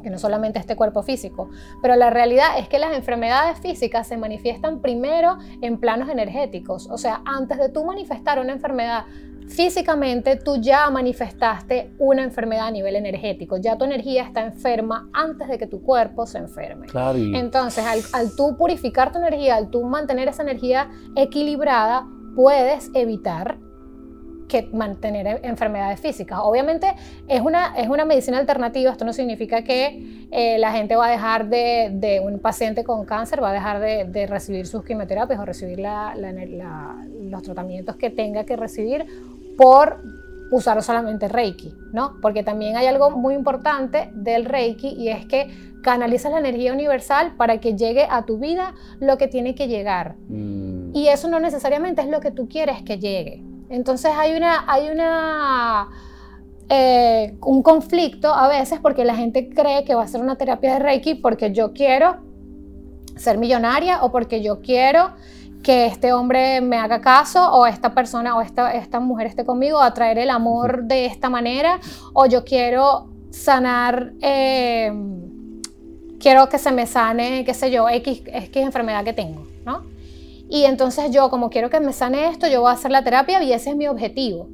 que 0.02 0.08
no 0.08 0.18
solamente 0.18 0.58
este 0.58 0.76
cuerpo 0.76 1.02
físico, 1.02 1.50
pero 1.82 1.94
la 1.94 2.08
realidad 2.08 2.58
es 2.58 2.68
que 2.68 2.78
las 2.78 2.96
enfermedades 2.96 3.58
físicas 3.58 4.06
se 4.06 4.16
manifiestan 4.16 4.80
primero 4.80 5.36
en 5.60 5.78
planos 5.78 6.08
energéticos, 6.08 6.88
o 6.90 6.96
sea, 6.96 7.20
antes 7.26 7.58
de 7.58 7.68
tú 7.68 7.84
manifestar 7.84 8.38
una 8.40 8.52
enfermedad 8.52 9.04
físicamente, 9.50 10.36
tú 10.36 10.56
ya 10.56 10.88
manifestaste 10.88 11.90
una 11.98 12.22
enfermedad 12.22 12.68
a 12.68 12.70
nivel 12.70 12.96
energético, 12.96 13.58
ya 13.58 13.76
tu 13.76 13.84
energía 13.84 14.22
está 14.22 14.42
enferma 14.42 15.10
antes 15.12 15.48
de 15.48 15.58
que 15.58 15.66
tu 15.66 15.82
cuerpo 15.82 16.24
se 16.24 16.38
enferme. 16.38 16.86
Entonces, 17.34 17.84
al, 17.84 18.00
al 18.12 18.34
tú 18.36 18.56
purificar 18.56 19.12
tu 19.12 19.18
energía, 19.18 19.56
al 19.56 19.68
tú 19.68 19.82
mantener 19.82 20.28
esa 20.28 20.42
energía 20.42 20.88
equilibrada, 21.14 22.06
puedes 22.34 22.90
evitar 22.94 23.58
que 24.50 24.68
mantener 24.72 25.40
enfermedades 25.44 26.00
físicas. 26.00 26.40
Obviamente 26.42 26.92
es 27.28 27.40
una, 27.40 27.74
es 27.76 27.88
una 27.88 28.04
medicina 28.04 28.38
alternativa, 28.38 28.90
esto 28.90 29.04
no 29.04 29.12
significa 29.12 29.62
que 29.62 30.26
eh, 30.32 30.58
la 30.58 30.72
gente 30.72 30.96
va 30.96 31.06
a 31.06 31.10
dejar 31.10 31.48
de, 31.48 31.90
de, 31.94 32.20
un 32.20 32.40
paciente 32.40 32.82
con 32.82 33.06
cáncer, 33.06 33.42
va 33.42 33.50
a 33.50 33.52
dejar 33.52 33.80
de, 33.80 34.04
de 34.04 34.26
recibir 34.26 34.66
sus 34.66 34.84
quimioterapias 34.84 35.38
o 35.38 35.44
recibir 35.44 35.78
la, 35.78 36.14
la, 36.16 37.06
los 37.22 37.42
tratamientos 37.42 37.96
que 37.96 38.10
tenga 38.10 38.44
que 38.44 38.56
recibir 38.56 39.06
por 39.56 40.02
usar 40.50 40.82
solamente 40.82 41.28
Reiki, 41.28 41.72
¿no? 41.92 42.16
Porque 42.20 42.42
también 42.42 42.76
hay 42.76 42.86
algo 42.86 43.10
muy 43.10 43.34
importante 43.34 44.10
del 44.14 44.44
Reiki 44.46 44.88
y 44.88 45.10
es 45.10 45.26
que 45.26 45.48
canalizas 45.82 46.32
la 46.32 46.40
energía 46.40 46.72
universal 46.72 47.34
para 47.36 47.58
que 47.58 47.76
llegue 47.76 48.06
a 48.10 48.24
tu 48.24 48.38
vida 48.38 48.74
lo 48.98 49.16
que 49.16 49.28
tiene 49.28 49.54
que 49.54 49.68
llegar. 49.68 50.16
Mm. 50.28 50.69
Y 50.92 51.08
eso 51.08 51.28
no 51.28 51.40
necesariamente 51.40 52.02
es 52.02 52.08
lo 52.08 52.20
que 52.20 52.30
tú 52.30 52.48
quieres 52.48 52.82
que 52.82 52.98
llegue. 52.98 53.42
Entonces 53.68 54.10
hay 54.16 54.34
una, 54.34 54.64
hay 54.66 54.90
una, 54.90 55.88
eh, 56.68 57.36
un 57.42 57.62
conflicto 57.62 58.34
a 58.34 58.48
veces 58.48 58.80
porque 58.80 59.04
la 59.04 59.14
gente 59.14 59.48
cree 59.48 59.84
que 59.84 59.94
va 59.94 60.02
a 60.02 60.08
ser 60.08 60.20
una 60.20 60.36
terapia 60.36 60.74
de 60.74 60.78
Reiki 60.80 61.14
porque 61.14 61.52
yo 61.52 61.72
quiero 61.72 62.18
ser 63.16 63.38
millonaria 63.38 64.02
o 64.02 64.10
porque 64.10 64.42
yo 64.42 64.60
quiero 64.60 65.10
que 65.62 65.86
este 65.86 66.12
hombre 66.12 66.60
me 66.60 66.78
haga 66.78 67.00
caso 67.00 67.52
o 67.52 67.66
esta 67.66 67.94
persona 67.94 68.36
o 68.36 68.40
esta, 68.40 68.72
esta 68.72 68.98
mujer 68.98 69.26
esté 69.26 69.44
conmigo, 69.44 69.80
atraer 69.80 70.18
el 70.18 70.30
amor 70.30 70.84
de 70.84 71.06
esta 71.06 71.28
manera 71.28 71.78
o 72.12 72.26
yo 72.26 72.44
quiero 72.44 73.08
sanar, 73.30 74.14
eh, 74.20 74.92
quiero 76.18 76.48
que 76.48 76.58
se 76.58 76.72
me 76.72 76.86
sane, 76.86 77.44
qué 77.44 77.54
sé 77.54 77.70
yo, 77.70 77.88
X, 77.88 78.22
X 78.26 78.56
enfermedad 78.56 79.04
que 79.04 79.12
tengo, 79.12 79.46
¿no? 79.64 79.82
Y 80.50 80.64
entonces 80.64 81.12
yo, 81.12 81.30
como 81.30 81.48
quiero 81.48 81.70
que 81.70 81.78
me 81.78 81.92
sane 81.92 82.28
esto, 82.28 82.48
yo 82.48 82.60
voy 82.60 82.70
a 82.70 82.74
hacer 82.74 82.90
la 82.90 83.04
terapia 83.04 83.42
y 83.42 83.52
ese 83.52 83.70
es 83.70 83.76
mi 83.76 83.86
objetivo. 83.86 84.48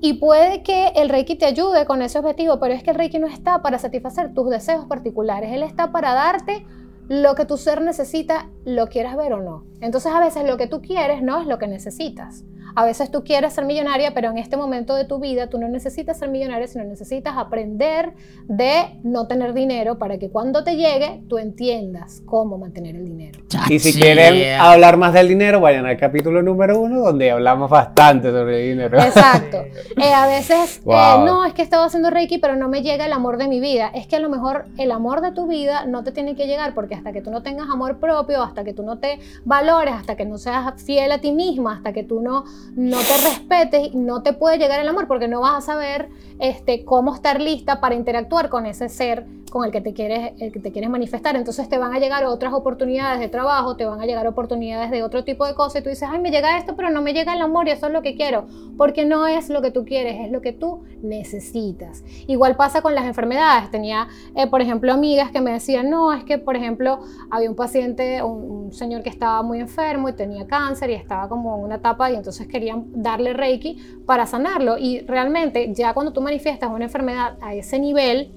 Y 0.00 0.14
puede 0.14 0.62
que 0.62 0.88
el 0.96 1.10
Reiki 1.10 1.36
te 1.36 1.44
ayude 1.44 1.84
con 1.84 2.00
ese 2.00 2.18
objetivo, 2.18 2.58
pero 2.58 2.72
es 2.72 2.82
que 2.82 2.90
el 2.90 2.96
Reiki 2.96 3.18
no 3.18 3.26
está 3.26 3.60
para 3.60 3.78
satisfacer 3.78 4.32
tus 4.32 4.48
deseos 4.48 4.86
particulares, 4.86 5.52
él 5.52 5.62
está 5.62 5.92
para 5.92 6.14
darte 6.14 6.64
lo 7.08 7.34
que 7.34 7.44
tu 7.44 7.58
ser 7.58 7.82
necesita, 7.82 8.48
lo 8.64 8.88
quieras 8.88 9.16
ver 9.16 9.34
o 9.34 9.42
no. 9.42 9.64
Entonces 9.80 10.10
a 10.10 10.20
veces 10.20 10.44
lo 10.44 10.56
que 10.56 10.66
tú 10.66 10.80
quieres 10.80 11.22
no 11.22 11.40
es 11.40 11.46
lo 11.46 11.58
que 11.58 11.68
necesitas. 11.68 12.44
A 12.78 12.84
veces 12.84 13.10
tú 13.10 13.24
quieres 13.24 13.54
ser 13.54 13.64
millonaria, 13.64 14.12
pero 14.12 14.30
en 14.30 14.36
este 14.36 14.58
momento 14.58 14.94
de 14.94 15.06
tu 15.06 15.18
vida 15.18 15.46
tú 15.46 15.58
no 15.58 15.66
necesitas 15.66 16.18
ser 16.18 16.28
millonaria, 16.28 16.68
sino 16.68 16.84
necesitas 16.84 17.38
aprender 17.38 18.12
de 18.48 18.98
no 19.02 19.26
tener 19.26 19.54
dinero 19.54 19.96
para 19.96 20.18
que 20.18 20.28
cuando 20.28 20.62
te 20.62 20.76
llegue 20.76 21.22
tú 21.26 21.38
entiendas 21.38 22.22
cómo 22.26 22.58
mantener 22.58 22.96
el 22.96 23.06
dinero. 23.06 23.40
Y 23.70 23.78
si 23.78 23.98
quieren 23.98 24.60
hablar 24.60 24.98
más 24.98 25.14
del 25.14 25.26
dinero, 25.26 25.58
vayan 25.58 25.86
al 25.86 25.96
capítulo 25.96 26.42
número 26.42 26.78
uno 26.78 27.00
donde 27.00 27.30
hablamos 27.30 27.70
bastante 27.70 28.30
sobre 28.30 28.62
el 28.62 28.76
dinero. 28.76 29.00
Exacto. 29.00 29.56
Eh, 29.96 30.12
a 30.12 30.26
veces, 30.26 30.82
eh, 30.84 31.14
no, 31.24 31.44
es 31.46 31.54
que 31.54 31.62
estaba 31.62 31.86
haciendo 31.86 32.10
Reiki, 32.10 32.36
pero 32.36 32.54
no 32.54 32.68
me 32.68 32.82
llega 32.82 33.06
el 33.06 33.12
amor 33.12 33.38
de 33.38 33.48
mi 33.48 33.60
vida. 33.60 33.90
Es 33.94 34.06
que 34.06 34.16
a 34.16 34.20
lo 34.20 34.28
mejor 34.28 34.66
el 34.76 34.90
amor 34.90 35.22
de 35.22 35.32
tu 35.32 35.46
vida 35.46 35.86
no 35.86 36.04
te 36.04 36.12
tiene 36.12 36.36
que 36.36 36.46
llegar 36.46 36.74
porque 36.74 36.94
hasta 36.94 37.12
que 37.12 37.22
tú 37.22 37.30
no 37.30 37.42
tengas 37.42 37.70
amor 37.70 37.98
propio, 37.98 38.42
hasta 38.42 38.62
que 38.62 38.74
tú 38.74 38.82
no 38.82 38.98
te 38.98 39.20
valores, 39.44 39.94
hasta 39.94 40.16
que 40.16 40.26
no 40.26 40.36
seas 40.36 40.82
fiel 40.82 41.12
a 41.12 41.18
ti 41.18 41.32
misma, 41.32 41.76
hasta 41.76 41.94
que 41.94 42.02
tú 42.02 42.20
no 42.20 42.44
no 42.74 42.98
te 42.98 43.16
respetes, 43.28 43.94
no 43.94 44.22
te 44.22 44.32
puede 44.32 44.58
llegar 44.58 44.80
el 44.80 44.88
amor 44.88 45.06
porque 45.06 45.28
no 45.28 45.40
vas 45.40 45.58
a 45.58 45.60
saber 45.60 46.08
este, 46.38 46.84
cómo 46.84 47.14
estar 47.14 47.40
lista 47.40 47.80
para 47.80 47.94
interactuar 47.94 48.48
con 48.48 48.66
ese 48.66 48.88
ser 48.88 49.26
con 49.50 49.64
el 49.64 49.70
que, 49.70 49.80
te 49.80 49.94
quieres, 49.94 50.32
el 50.38 50.52
que 50.52 50.60
te 50.60 50.72
quieres 50.72 50.90
manifestar. 50.90 51.36
Entonces 51.36 51.68
te 51.68 51.78
van 51.78 51.94
a 51.94 51.98
llegar 51.98 52.24
otras 52.24 52.52
oportunidades 52.52 53.20
de 53.20 53.28
trabajo, 53.28 53.76
te 53.76 53.84
van 53.84 54.00
a 54.00 54.04
llegar 54.04 54.26
oportunidades 54.26 54.90
de 54.90 55.02
otro 55.02 55.24
tipo 55.24 55.46
de 55.46 55.54
cosas 55.54 55.80
y 55.80 55.84
tú 55.84 55.88
dices, 55.88 56.08
ay, 56.10 56.20
me 56.20 56.30
llega 56.30 56.58
esto, 56.58 56.76
pero 56.76 56.90
no 56.90 57.00
me 57.00 57.12
llega 57.12 57.34
el 57.34 57.40
amor 57.40 57.66
y 57.66 57.70
eso 57.70 57.86
es 57.86 57.92
lo 57.92 58.02
que 58.02 58.16
quiero, 58.16 58.46
porque 58.76 59.04
no 59.04 59.26
es 59.26 59.48
lo 59.48 59.62
que 59.62 59.70
tú 59.70 59.84
quieres, 59.84 60.20
es 60.20 60.30
lo 60.30 60.40
que 60.40 60.52
tú 60.52 60.84
necesitas. 61.02 62.04
Igual 62.26 62.56
pasa 62.56 62.82
con 62.82 62.94
las 62.94 63.06
enfermedades. 63.06 63.70
Tenía, 63.70 64.08
eh, 64.34 64.46
por 64.46 64.60
ejemplo, 64.60 64.92
amigas 64.92 65.30
que 65.30 65.40
me 65.40 65.52
decían, 65.52 65.90
no, 65.90 66.12
es 66.12 66.24
que, 66.24 66.38
por 66.38 66.56
ejemplo, 66.56 67.00
había 67.30 67.48
un 67.48 67.56
paciente, 67.56 68.22
un, 68.22 68.56
señor 68.72 69.02
que 69.02 69.10
estaba 69.10 69.42
muy 69.42 69.60
enfermo 69.60 70.08
y 70.08 70.12
tenía 70.12 70.46
cáncer 70.46 70.90
y 70.90 70.94
estaba 70.94 71.28
como 71.28 71.56
en 71.56 71.62
una 71.62 71.76
etapa 71.76 72.10
y 72.10 72.16
entonces 72.16 72.48
querían 72.56 72.86
darle 73.02 73.34
Reiki 73.34 73.76
para 74.06 74.26
sanarlo. 74.26 74.78
Y 74.78 75.00
realmente 75.00 75.74
ya 75.74 75.92
cuando 75.92 76.12
tú 76.12 76.22
manifiestas 76.22 76.70
una 76.70 76.84
enfermedad 76.84 77.36
a 77.42 77.54
ese 77.54 77.78
nivel, 77.78 78.32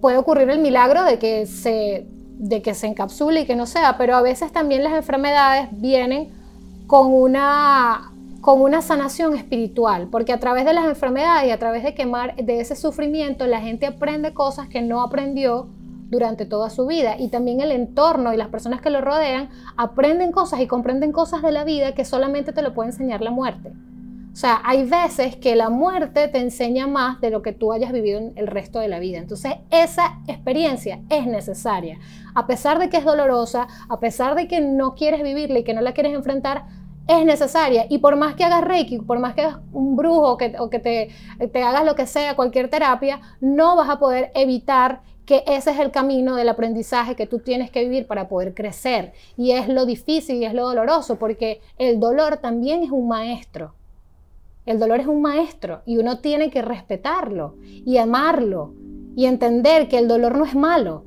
puede 0.00 0.16
ocurrir 0.16 0.50
el 0.50 0.58
milagro 0.58 1.04
de 1.04 1.18
que 1.18 1.46
se, 1.46 2.06
de 2.38 2.62
que 2.62 2.74
se 2.74 2.88
encapsule 2.88 3.42
y 3.42 3.46
que 3.46 3.54
no 3.54 3.66
sea, 3.66 3.96
pero 3.96 4.16
a 4.16 4.22
veces 4.22 4.52
también 4.52 4.82
las 4.82 4.94
enfermedades 4.94 5.68
vienen 5.72 6.30
con 6.88 7.12
una, 7.12 8.12
con 8.40 8.60
una 8.60 8.82
sanación 8.82 9.36
espiritual, 9.36 10.08
porque 10.10 10.32
a 10.32 10.40
través 10.40 10.64
de 10.64 10.72
las 10.72 10.86
enfermedades 10.86 11.48
y 11.48 11.50
a 11.52 11.58
través 11.58 11.84
de 11.84 11.94
quemar 11.94 12.34
de 12.36 12.60
ese 12.60 12.74
sufrimiento, 12.74 13.46
la 13.46 13.60
gente 13.60 13.86
aprende 13.86 14.34
cosas 14.34 14.68
que 14.68 14.82
no 14.82 15.02
aprendió 15.02 15.68
durante 16.08 16.46
toda 16.46 16.70
su 16.70 16.86
vida 16.86 17.16
y 17.18 17.28
también 17.28 17.60
el 17.60 17.70
entorno 17.70 18.32
y 18.32 18.36
las 18.36 18.48
personas 18.48 18.80
que 18.80 18.90
lo 18.90 19.00
rodean 19.00 19.50
aprenden 19.76 20.32
cosas 20.32 20.60
y 20.60 20.66
comprenden 20.66 21.12
cosas 21.12 21.42
de 21.42 21.52
la 21.52 21.64
vida 21.64 21.94
que 21.94 22.04
solamente 22.04 22.52
te 22.52 22.62
lo 22.62 22.74
puede 22.74 22.90
enseñar 22.90 23.20
la 23.20 23.30
muerte. 23.30 23.72
O 24.32 24.40
sea, 24.40 24.60
hay 24.64 24.84
veces 24.84 25.34
que 25.34 25.56
la 25.56 25.68
muerte 25.68 26.28
te 26.28 26.38
enseña 26.38 26.86
más 26.86 27.20
de 27.20 27.30
lo 27.30 27.42
que 27.42 27.52
tú 27.52 27.72
hayas 27.72 27.90
vivido 27.90 28.20
en 28.20 28.32
el 28.36 28.46
resto 28.46 28.78
de 28.78 28.86
la 28.86 29.00
vida. 29.00 29.18
Entonces, 29.18 29.54
esa 29.70 30.20
experiencia 30.28 31.00
es 31.10 31.26
necesaria. 31.26 31.98
A 32.36 32.46
pesar 32.46 32.78
de 32.78 32.88
que 32.88 32.98
es 32.98 33.04
dolorosa, 33.04 33.66
a 33.88 33.98
pesar 33.98 34.36
de 34.36 34.46
que 34.46 34.60
no 34.60 34.94
quieres 34.94 35.24
vivirla 35.24 35.58
y 35.58 35.64
que 35.64 35.74
no 35.74 35.80
la 35.80 35.92
quieres 35.92 36.14
enfrentar, 36.14 36.66
es 37.08 37.24
necesaria. 37.24 37.86
Y 37.88 37.98
por 37.98 38.14
más 38.14 38.36
que 38.36 38.44
hagas 38.44 38.62
Reiki, 38.62 38.98
por 38.98 39.18
más 39.18 39.34
que 39.34 39.42
hagas 39.42 39.58
un 39.72 39.96
brujo 39.96 40.36
que, 40.36 40.54
o 40.60 40.70
que 40.70 40.78
te, 40.78 41.08
te 41.52 41.62
hagas 41.64 41.84
lo 41.84 41.96
que 41.96 42.06
sea, 42.06 42.36
cualquier 42.36 42.70
terapia, 42.70 43.20
no 43.40 43.74
vas 43.74 43.88
a 43.88 43.98
poder 43.98 44.30
evitar 44.36 45.00
que 45.28 45.44
ese 45.46 45.72
es 45.72 45.78
el 45.78 45.90
camino 45.90 46.36
del 46.36 46.48
aprendizaje 46.48 47.14
que 47.14 47.26
tú 47.26 47.40
tienes 47.40 47.70
que 47.70 47.82
vivir 47.82 48.06
para 48.06 48.28
poder 48.28 48.54
crecer. 48.54 49.12
Y 49.36 49.50
es 49.50 49.68
lo 49.68 49.84
difícil 49.84 50.36
y 50.36 50.46
es 50.46 50.54
lo 50.54 50.66
doloroso, 50.66 51.16
porque 51.16 51.60
el 51.76 52.00
dolor 52.00 52.38
también 52.38 52.82
es 52.82 52.90
un 52.90 53.08
maestro. 53.08 53.74
El 54.64 54.78
dolor 54.78 55.00
es 55.00 55.06
un 55.06 55.20
maestro 55.20 55.82
y 55.84 55.98
uno 55.98 56.20
tiene 56.20 56.48
que 56.48 56.62
respetarlo 56.62 57.56
y 57.62 57.98
amarlo 57.98 58.72
y 59.16 59.26
entender 59.26 59.88
que 59.88 59.98
el 59.98 60.08
dolor 60.08 60.38
no 60.38 60.46
es 60.46 60.54
malo. 60.54 61.04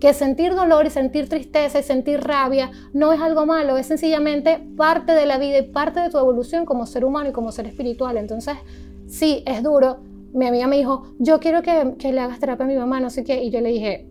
Que 0.00 0.14
sentir 0.14 0.56
dolor 0.56 0.86
y 0.86 0.90
sentir 0.90 1.28
tristeza 1.28 1.78
y 1.78 1.84
sentir 1.84 2.20
rabia 2.20 2.72
no 2.92 3.12
es 3.12 3.20
algo 3.20 3.46
malo, 3.46 3.76
es 3.76 3.86
sencillamente 3.86 4.58
parte 4.76 5.12
de 5.12 5.26
la 5.26 5.38
vida 5.38 5.58
y 5.58 5.62
parte 5.62 6.00
de 6.00 6.10
tu 6.10 6.18
evolución 6.18 6.66
como 6.66 6.86
ser 6.86 7.04
humano 7.04 7.30
y 7.30 7.32
como 7.32 7.52
ser 7.52 7.68
espiritual. 7.68 8.16
Entonces, 8.16 8.56
sí, 9.06 9.44
es 9.46 9.62
duro. 9.62 9.98
Mi 10.38 10.46
amiga 10.46 10.68
me 10.68 10.76
dijo, 10.76 11.02
yo 11.18 11.40
quiero 11.40 11.62
que, 11.62 11.96
que 11.98 12.12
le 12.12 12.20
hagas 12.20 12.38
terapia 12.38 12.64
a 12.64 12.68
mi 12.68 12.76
mamá, 12.76 13.00
no 13.00 13.10
sé 13.10 13.24
qué. 13.24 13.42
Y 13.42 13.50
yo 13.50 13.60
le 13.60 13.70
dije, 13.70 14.06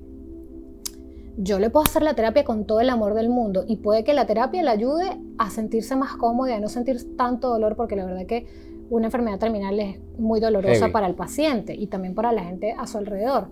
yo 1.38 1.58
le 1.58 1.70
puedo 1.70 1.86
hacer 1.86 2.02
la 2.02 2.16
terapia 2.16 2.44
con 2.44 2.66
todo 2.66 2.82
el 2.82 2.90
amor 2.90 3.14
del 3.14 3.30
mundo 3.30 3.64
y 3.66 3.78
puede 3.78 4.04
que 4.04 4.14
la 4.14 4.26
terapia 4.26 4.62
le 4.62 4.70
ayude 4.70 5.18
a 5.38 5.50
sentirse 5.50 5.96
más 5.96 6.18
cómoda, 6.18 6.56
a 6.56 6.60
no 6.60 6.68
sentir 6.68 7.16
tanto 7.16 7.48
dolor, 7.48 7.78
porque 7.78 7.96
la 7.96 8.06
verdad 8.06 8.26
que 8.26 8.46
una 8.90 9.06
enfermedad 9.06 9.40
terminal 9.40 9.80
es 9.80 10.00
muy 10.18 10.42
dolorosa 10.42 10.90
para 10.90 11.08
el 11.08 11.16
paciente 11.16 11.76
y 11.76 11.88
también 11.88 12.14
para 12.14 12.34
la 12.34 12.44
gente 12.44 12.74
a 12.78 12.88
su 12.88 12.98
alrededor. 12.98 13.48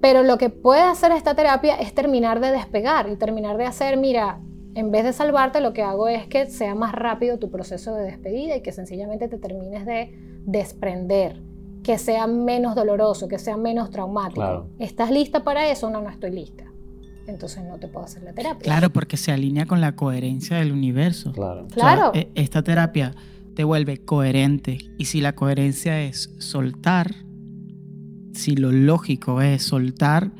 Pero 0.00 0.22
lo 0.22 0.38
que 0.38 0.48
puede 0.48 0.82
hacer 0.82 1.10
esta 1.10 1.34
terapia 1.34 1.74
es 1.74 1.92
terminar 1.92 2.40
de 2.40 2.52
despegar 2.52 3.08
y 3.08 3.16
terminar 3.16 3.56
de 3.56 3.64
hacer, 3.64 3.96
mira, 3.96 4.38
en 4.74 4.92
vez 4.92 5.04
de 5.04 5.12
salvarte, 5.12 5.60
lo 5.60 5.72
que 5.72 5.82
hago 5.82 6.06
es 6.06 6.28
que 6.28 6.46
sea 6.46 6.76
más 6.76 6.92
rápido 6.92 7.38
tu 7.38 7.50
proceso 7.50 7.94
de 7.94 8.04
despedida 8.04 8.56
y 8.56 8.62
que 8.62 8.70
sencillamente 8.70 9.26
te 9.26 9.38
termines 9.38 9.84
de 9.84 10.14
desprender, 10.46 11.40
que 11.82 11.98
sea 11.98 12.26
menos 12.26 12.74
doloroso, 12.74 13.28
que 13.28 13.38
sea 13.38 13.56
menos 13.56 13.90
traumático. 13.90 14.66
¿Estás 14.78 15.10
lista 15.10 15.44
para 15.44 15.70
eso? 15.70 15.90
No, 15.90 16.00
no 16.00 16.10
estoy 16.10 16.30
lista 16.30 16.70
entonces 17.30 17.62
no 17.64 17.78
te 17.78 17.88
puedo 17.88 18.04
hacer 18.04 18.22
la 18.22 18.32
terapia. 18.32 18.62
Claro, 18.62 18.90
porque 18.90 19.16
se 19.16 19.32
alinea 19.32 19.66
con 19.66 19.80
la 19.80 19.96
coherencia 19.96 20.58
del 20.58 20.72
universo. 20.72 21.32
Claro. 21.32 21.66
claro. 21.72 22.12
E, 22.14 22.28
esta 22.34 22.62
terapia 22.62 23.14
te 23.54 23.64
vuelve 23.64 23.98
coherente 23.98 24.78
y 24.98 25.06
si 25.06 25.20
la 25.20 25.34
coherencia 25.34 26.02
es 26.02 26.34
soltar, 26.38 27.14
si 28.32 28.56
lo 28.56 28.72
lógico 28.72 29.40
es 29.40 29.62
soltar, 29.62 30.30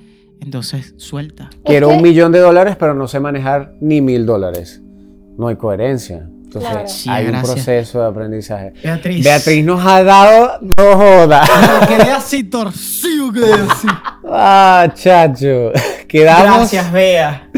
entonces 0.40 0.94
suelta. 0.96 1.50
Quiero 1.64 1.88
un 1.88 2.02
millón 2.02 2.32
de 2.32 2.40
dólares, 2.40 2.76
pero 2.78 2.94
no 2.94 3.08
sé 3.08 3.20
manejar 3.20 3.76
ni 3.80 4.00
mil 4.00 4.26
dólares. 4.26 4.82
No 5.36 5.48
hay 5.48 5.56
coherencia. 5.56 6.28
Entonces 6.50 6.70
Claro. 6.72 6.88
Sí, 6.88 7.08
hay 7.08 7.26
un 7.26 7.30
gracias. 7.32 7.54
proceso 7.54 8.00
de 8.00 8.06
aprendizaje. 8.08 8.72
Beatriz. 8.82 9.24
Beatriz 9.24 9.64
nos 9.64 9.86
ha 9.86 10.02
dado 10.02 10.50
no 10.60 10.96
joda. 10.96 11.44
Quedé 11.86 12.10
así 12.10 12.42
torcido, 12.42 13.32
quedé 13.32 13.52
así. 13.54 13.86
Ah, 14.28 14.88
chacho. 14.94 15.70
Quedamos. 16.08 16.56
Gracias, 16.58 16.90
Bea. 16.92 17.48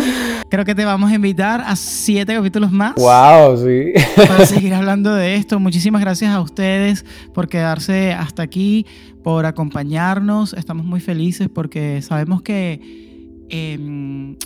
Creo 0.50 0.66
que 0.66 0.74
te 0.74 0.84
vamos 0.84 1.10
a 1.10 1.14
invitar 1.14 1.62
a 1.66 1.74
siete 1.74 2.34
capítulos 2.34 2.70
más. 2.70 2.94
Wow, 2.96 3.56
sí. 3.56 3.92
para 4.16 4.44
seguir 4.44 4.74
hablando 4.74 5.14
de 5.14 5.36
esto. 5.36 5.58
Muchísimas 5.58 6.02
gracias 6.02 6.30
a 6.34 6.40
ustedes 6.42 7.06
por 7.32 7.48
quedarse 7.48 8.12
hasta 8.12 8.42
aquí, 8.42 8.84
por 9.24 9.46
acompañarnos. 9.46 10.52
Estamos 10.52 10.84
muy 10.84 11.00
felices 11.00 11.48
porque 11.48 12.02
sabemos 12.02 12.42
que 12.42 13.46
em, 13.48 14.36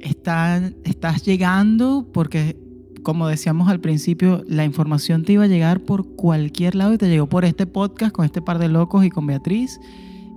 están- 0.00 0.76
estás 0.84 1.22
llegando 1.22 2.06
porque, 2.12 2.56
como 3.02 3.26
decíamos 3.28 3.68
al 3.68 3.80
principio, 3.80 4.44
la 4.46 4.64
información 4.64 5.24
te 5.24 5.32
iba 5.34 5.44
a 5.44 5.48
llegar 5.48 5.80
por 5.80 6.14
cualquier 6.14 6.74
lado 6.74 6.94
y 6.94 6.98
te 6.98 7.08
llegó 7.08 7.28
por 7.28 7.44
este 7.44 7.66
podcast 7.66 8.12
con 8.12 8.24
este 8.24 8.42
par 8.42 8.58
de 8.58 8.68
locos 8.68 9.04
y 9.04 9.10
con 9.10 9.26
Beatriz. 9.26 9.80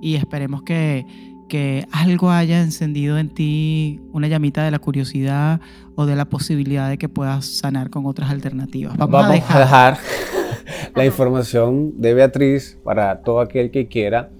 Y 0.01 0.15
esperemos 0.15 0.63
que, 0.63 1.05
que 1.47 1.87
algo 1.91 2.31
haya 2.31 2.61
encendido 2.61 3.17
en 3.17 3.29
ti 3.29 4.01
una 4.11 4.27
llamita 4.27 4.63
de 4.63 4.71
la 4.71 4.79
curiosidad 4.79 5.61
o 5.95 6.05
de 6.05 6.15
la 6.15 6.25
posibilidad 6.25 6.89
de 6.89 6.97
que 6.97 7.09
puedas 7.09 7.45
sanar 7.45 7.89
con 7.89 8.05
otras 8.05 8.29
alternativas. 8.29 8.97
Vamos, 8.97 9.11
Vamos 9.11 9.29
a 9.29 9.33
dejar. 9.33 9.59
dejar 9.59 9.97
la 10.95 11.05
información 11.05 11.93
de 12.01 12.13
Beatriz 12.13 12.77
para 12.83 13.21
todo 13.21 13.39
aquel 13.39 13.71
que 13.71 13.87
quiera 13.87 14.31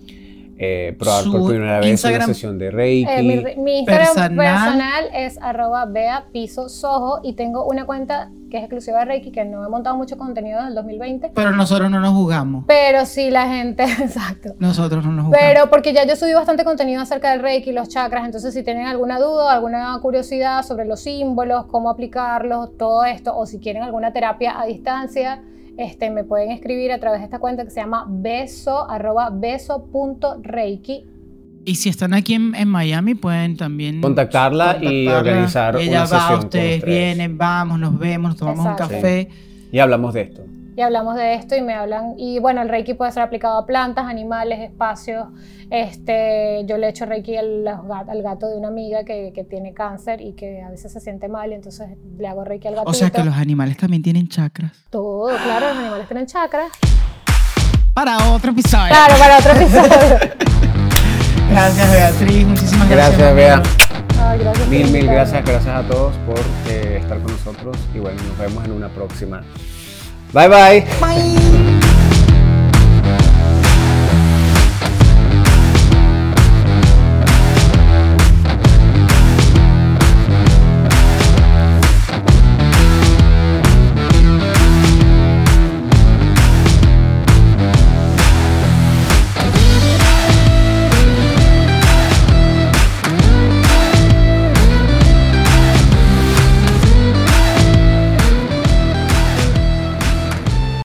eh, 0.58 0.96
probar 0.98 1.24
Su 1.24 1.32
por 1.34 1.50
primera 1.50 1.80
vez 1.80 1.88
Instagram- 2.02 2.16
una 2.16 2.26
sesión 2.28 2.58
de 2.58 2.72
Reiki. 2.72 3.12
Eh, 3.12 3.24
mi, 3.24 3.62
mi 3.62 3.80
Instagram 3.80 4.08
Personal. 4.08 4.36
personal. 4.38 5.06
es 5.14 5.38
arroba 5.42 5.86
bea 5.86 6.26
piso 6.32 6.70
sojo 6.70 7.20
y 7.24 7.34
tengo 7.34 7.66
una 7.66 7.86
cuenta 7.86 8.32
que 8.50 8.58
es 8.58 8.64
exclusiva 8.64 9.00
de 9.00 9.06
Reiki 9.06 9.32
que 9.32 9.44
no 9.44 9.66
he 9.66 9.70
montado 9.70 9.98
mucho 9.98 10.18
contenido 10.18 10.58
desde 10.60 10.70
el 10.70 10.76
2020. 10.76 11.32
Pero 11.36 11.52
nosotros 11.52 11.90
no 11.92 12.00
nos 12.00 12.14
jugamos. 12.14 12.64
Pero 12.68 13.06
sí 13.06 13.30
la 13.32 13.48
gente, 13.50 13.84
exacto. 14.00 14.54
Nosotros 14.60 15.04
no 15.04 15.12
nos 15.12 15.26
jugamos. 15.26 15.46
Pero 15.46 15.70
porque 15.70 15.92
ya 15.94 16.06
yo 16.06 16.16
subí 16.16 16.34
bastante 16.34 16.64
contenido 16.64 17.02
acerca 17.02 17.32
del 17.32 17.42
Reiki 17.42 17.72
y 17.72 17.74
los 17.74 17.90
chakras, 17.90 18.24
entonces 18.24 18.54
si 18.54 18.64
tienen 18.64 18.88
alguna 18.88 19.20
duda, 19.20 19.52
alguna 19.54 19.98
curiosidad 20.02 20.64
sobre 20.64 20.86
los 20.86 21.02
símbolos, 21.02 21.66
cómo 21.66 21.90
aplicarlos, 21.90 22.78
todo 22.78 23.04
esto, 23.04 23.36
o 23.36 23.46
si 23.46 23.60
quieren 23.60 23.84
alguna 23.84 24.14
terapia 24.14 24.58
a 24.60 24.66
distancia, 24.66 25.42
este, 25.78 26.10
me 26.10 26.24
pueden 26.24 26.52
escribir 26.52 26.92
a 26.92 27.00
través 27.00 27.20
de 27.20 27.26
esta 27.26 27.40
cuenta 27.40 27.64
que 27.64 27.72
se 27.72 27.80
llama 27.82 28.06
beso, 28.08 28.90
arroba 28.90 29.30
beso.reiki. 29.30 31.06
Y 31.68 31.76
si 31.76 31.90
están 31.90 32.14
aquí 32.14 32.36
en, 32.36 32.54
en 32.54 32.68
Miami, 32.68 33.16
pueden 33.16 33.58
también 33.58 34.00
Contactarla 34.02 34.78
y 34.84 35.08
organizar 35.08 35.76
Ella 35.78 35.90
una 35.90 36.00
va, 36.02 36.08
sesión 36.08 36.40
ustedes 36.40 36.80
ustedes. 36.80 36.86
vienen, 36.86 37.38
vamos, 37.38 37.80
nos 37.80 37.98
vemos, 37.98 38.30
nos 38.30 38.38
tomamos 38.38 38.66
Exacto. 38.66 38.84
un 38.84 38.90
café. 39.02 39.30
Y 39.72 39.80
hablamos 39.80 40.14
de 40.14 40.22
esto. 40.22 40.44
Y 40.78 40.82
hablamos 40.82 41.16
de 41.16 41.36
esto 41.36 41.56
y 41.56 41.62
me 41.62 41.74
hablan, 41.74 42.16
y 42.18 42.40
bueno, 42.40 42.62
el 42.62 42.68
Reiki 42.68 42.96
puede 42.96 43.12
ser 43.14 43.24
aplicado 43.24 43.58
a 43.58 43.66
plantas, 43.66 44.08
animales, 44.08 44.60
espacios. 44.60 45.28
Este, 45.70 46.66
yo 46.66 46.78
le 46.78 46.90
echo 46.90 47.06
Reiki 47.06 47.38
al, 47.38 47.64
gato 48.22 48.48
de 48.50 48.58
una 48.58 48.68
amiga 48.68 49.06
que, 49.06 49.32
que 49.34 49.46
tiene 49.46 49.74
cáncer 49.74 50.20
y 50.20 50.34
que 50.34 50.62
a 50.62 50.70
veces 50.70 50.92
se 50.92 51.00
siente 51.00 51.30
mal, 51.30 51.52
y 51.52 51.54
entonces 51.54 51.88
le 52.18 52.28
hago 52.28 52.44
Reiki 52.44 52.68
al 52.68 52.76
gatito. 52.76 52.92
O 52.92 52.94
sea 52.94 53.10
que 53.10 53.24
los 53.24 53.36
animales 53.36 53.78
también 53.78 54.04
tienen 54.04 54.28
chakras. 54.28 54.74
Todo, 54.90 55.30
claro, 55.44 55.70
los 55.70 55.78
animales 55.78 56.08
tienen 56.08 56.26
chakras. 56.26 56.68
Para 57.94 58.18
otro 58.34 58.52
episodio. 58.52 58.90
Claro, 58.90 59.16
para 59.18 59.38
otro 59.38 59.52
episodio. 59.54 60.36
Gracias, 61.52 61.92
Beatriz. 61.92 62.46
Muchísimas 62.48 62.90
gracias. 62.90 63.18
Gracias, 63.18 63.36
Bea. 63.36 63.64
Ay, 64.20 64.40
gracias 64.40 64.68
Mil, 64.68 64.92
mil 64.92 65.08
gracias. 65.08 65.46
Gracias 65.46 65.74
a 65.74 65.88
todos 65.88 66.14
por 66.26 66.40
eh, 66.68 66.98
estar 67.02 67.18
con 67.22 67.32
nosotros. 67.32 67.78
Y 67.94 68.00
bueno, 68.00 68.22
nos 68.24 68.38
vemos 68.38 68.66
en 68.66 68.72
una 68.74 68.90
próxima. 68.90 69.42
Bye-bye. 70.34 70.82
Bye. 71.00 72.12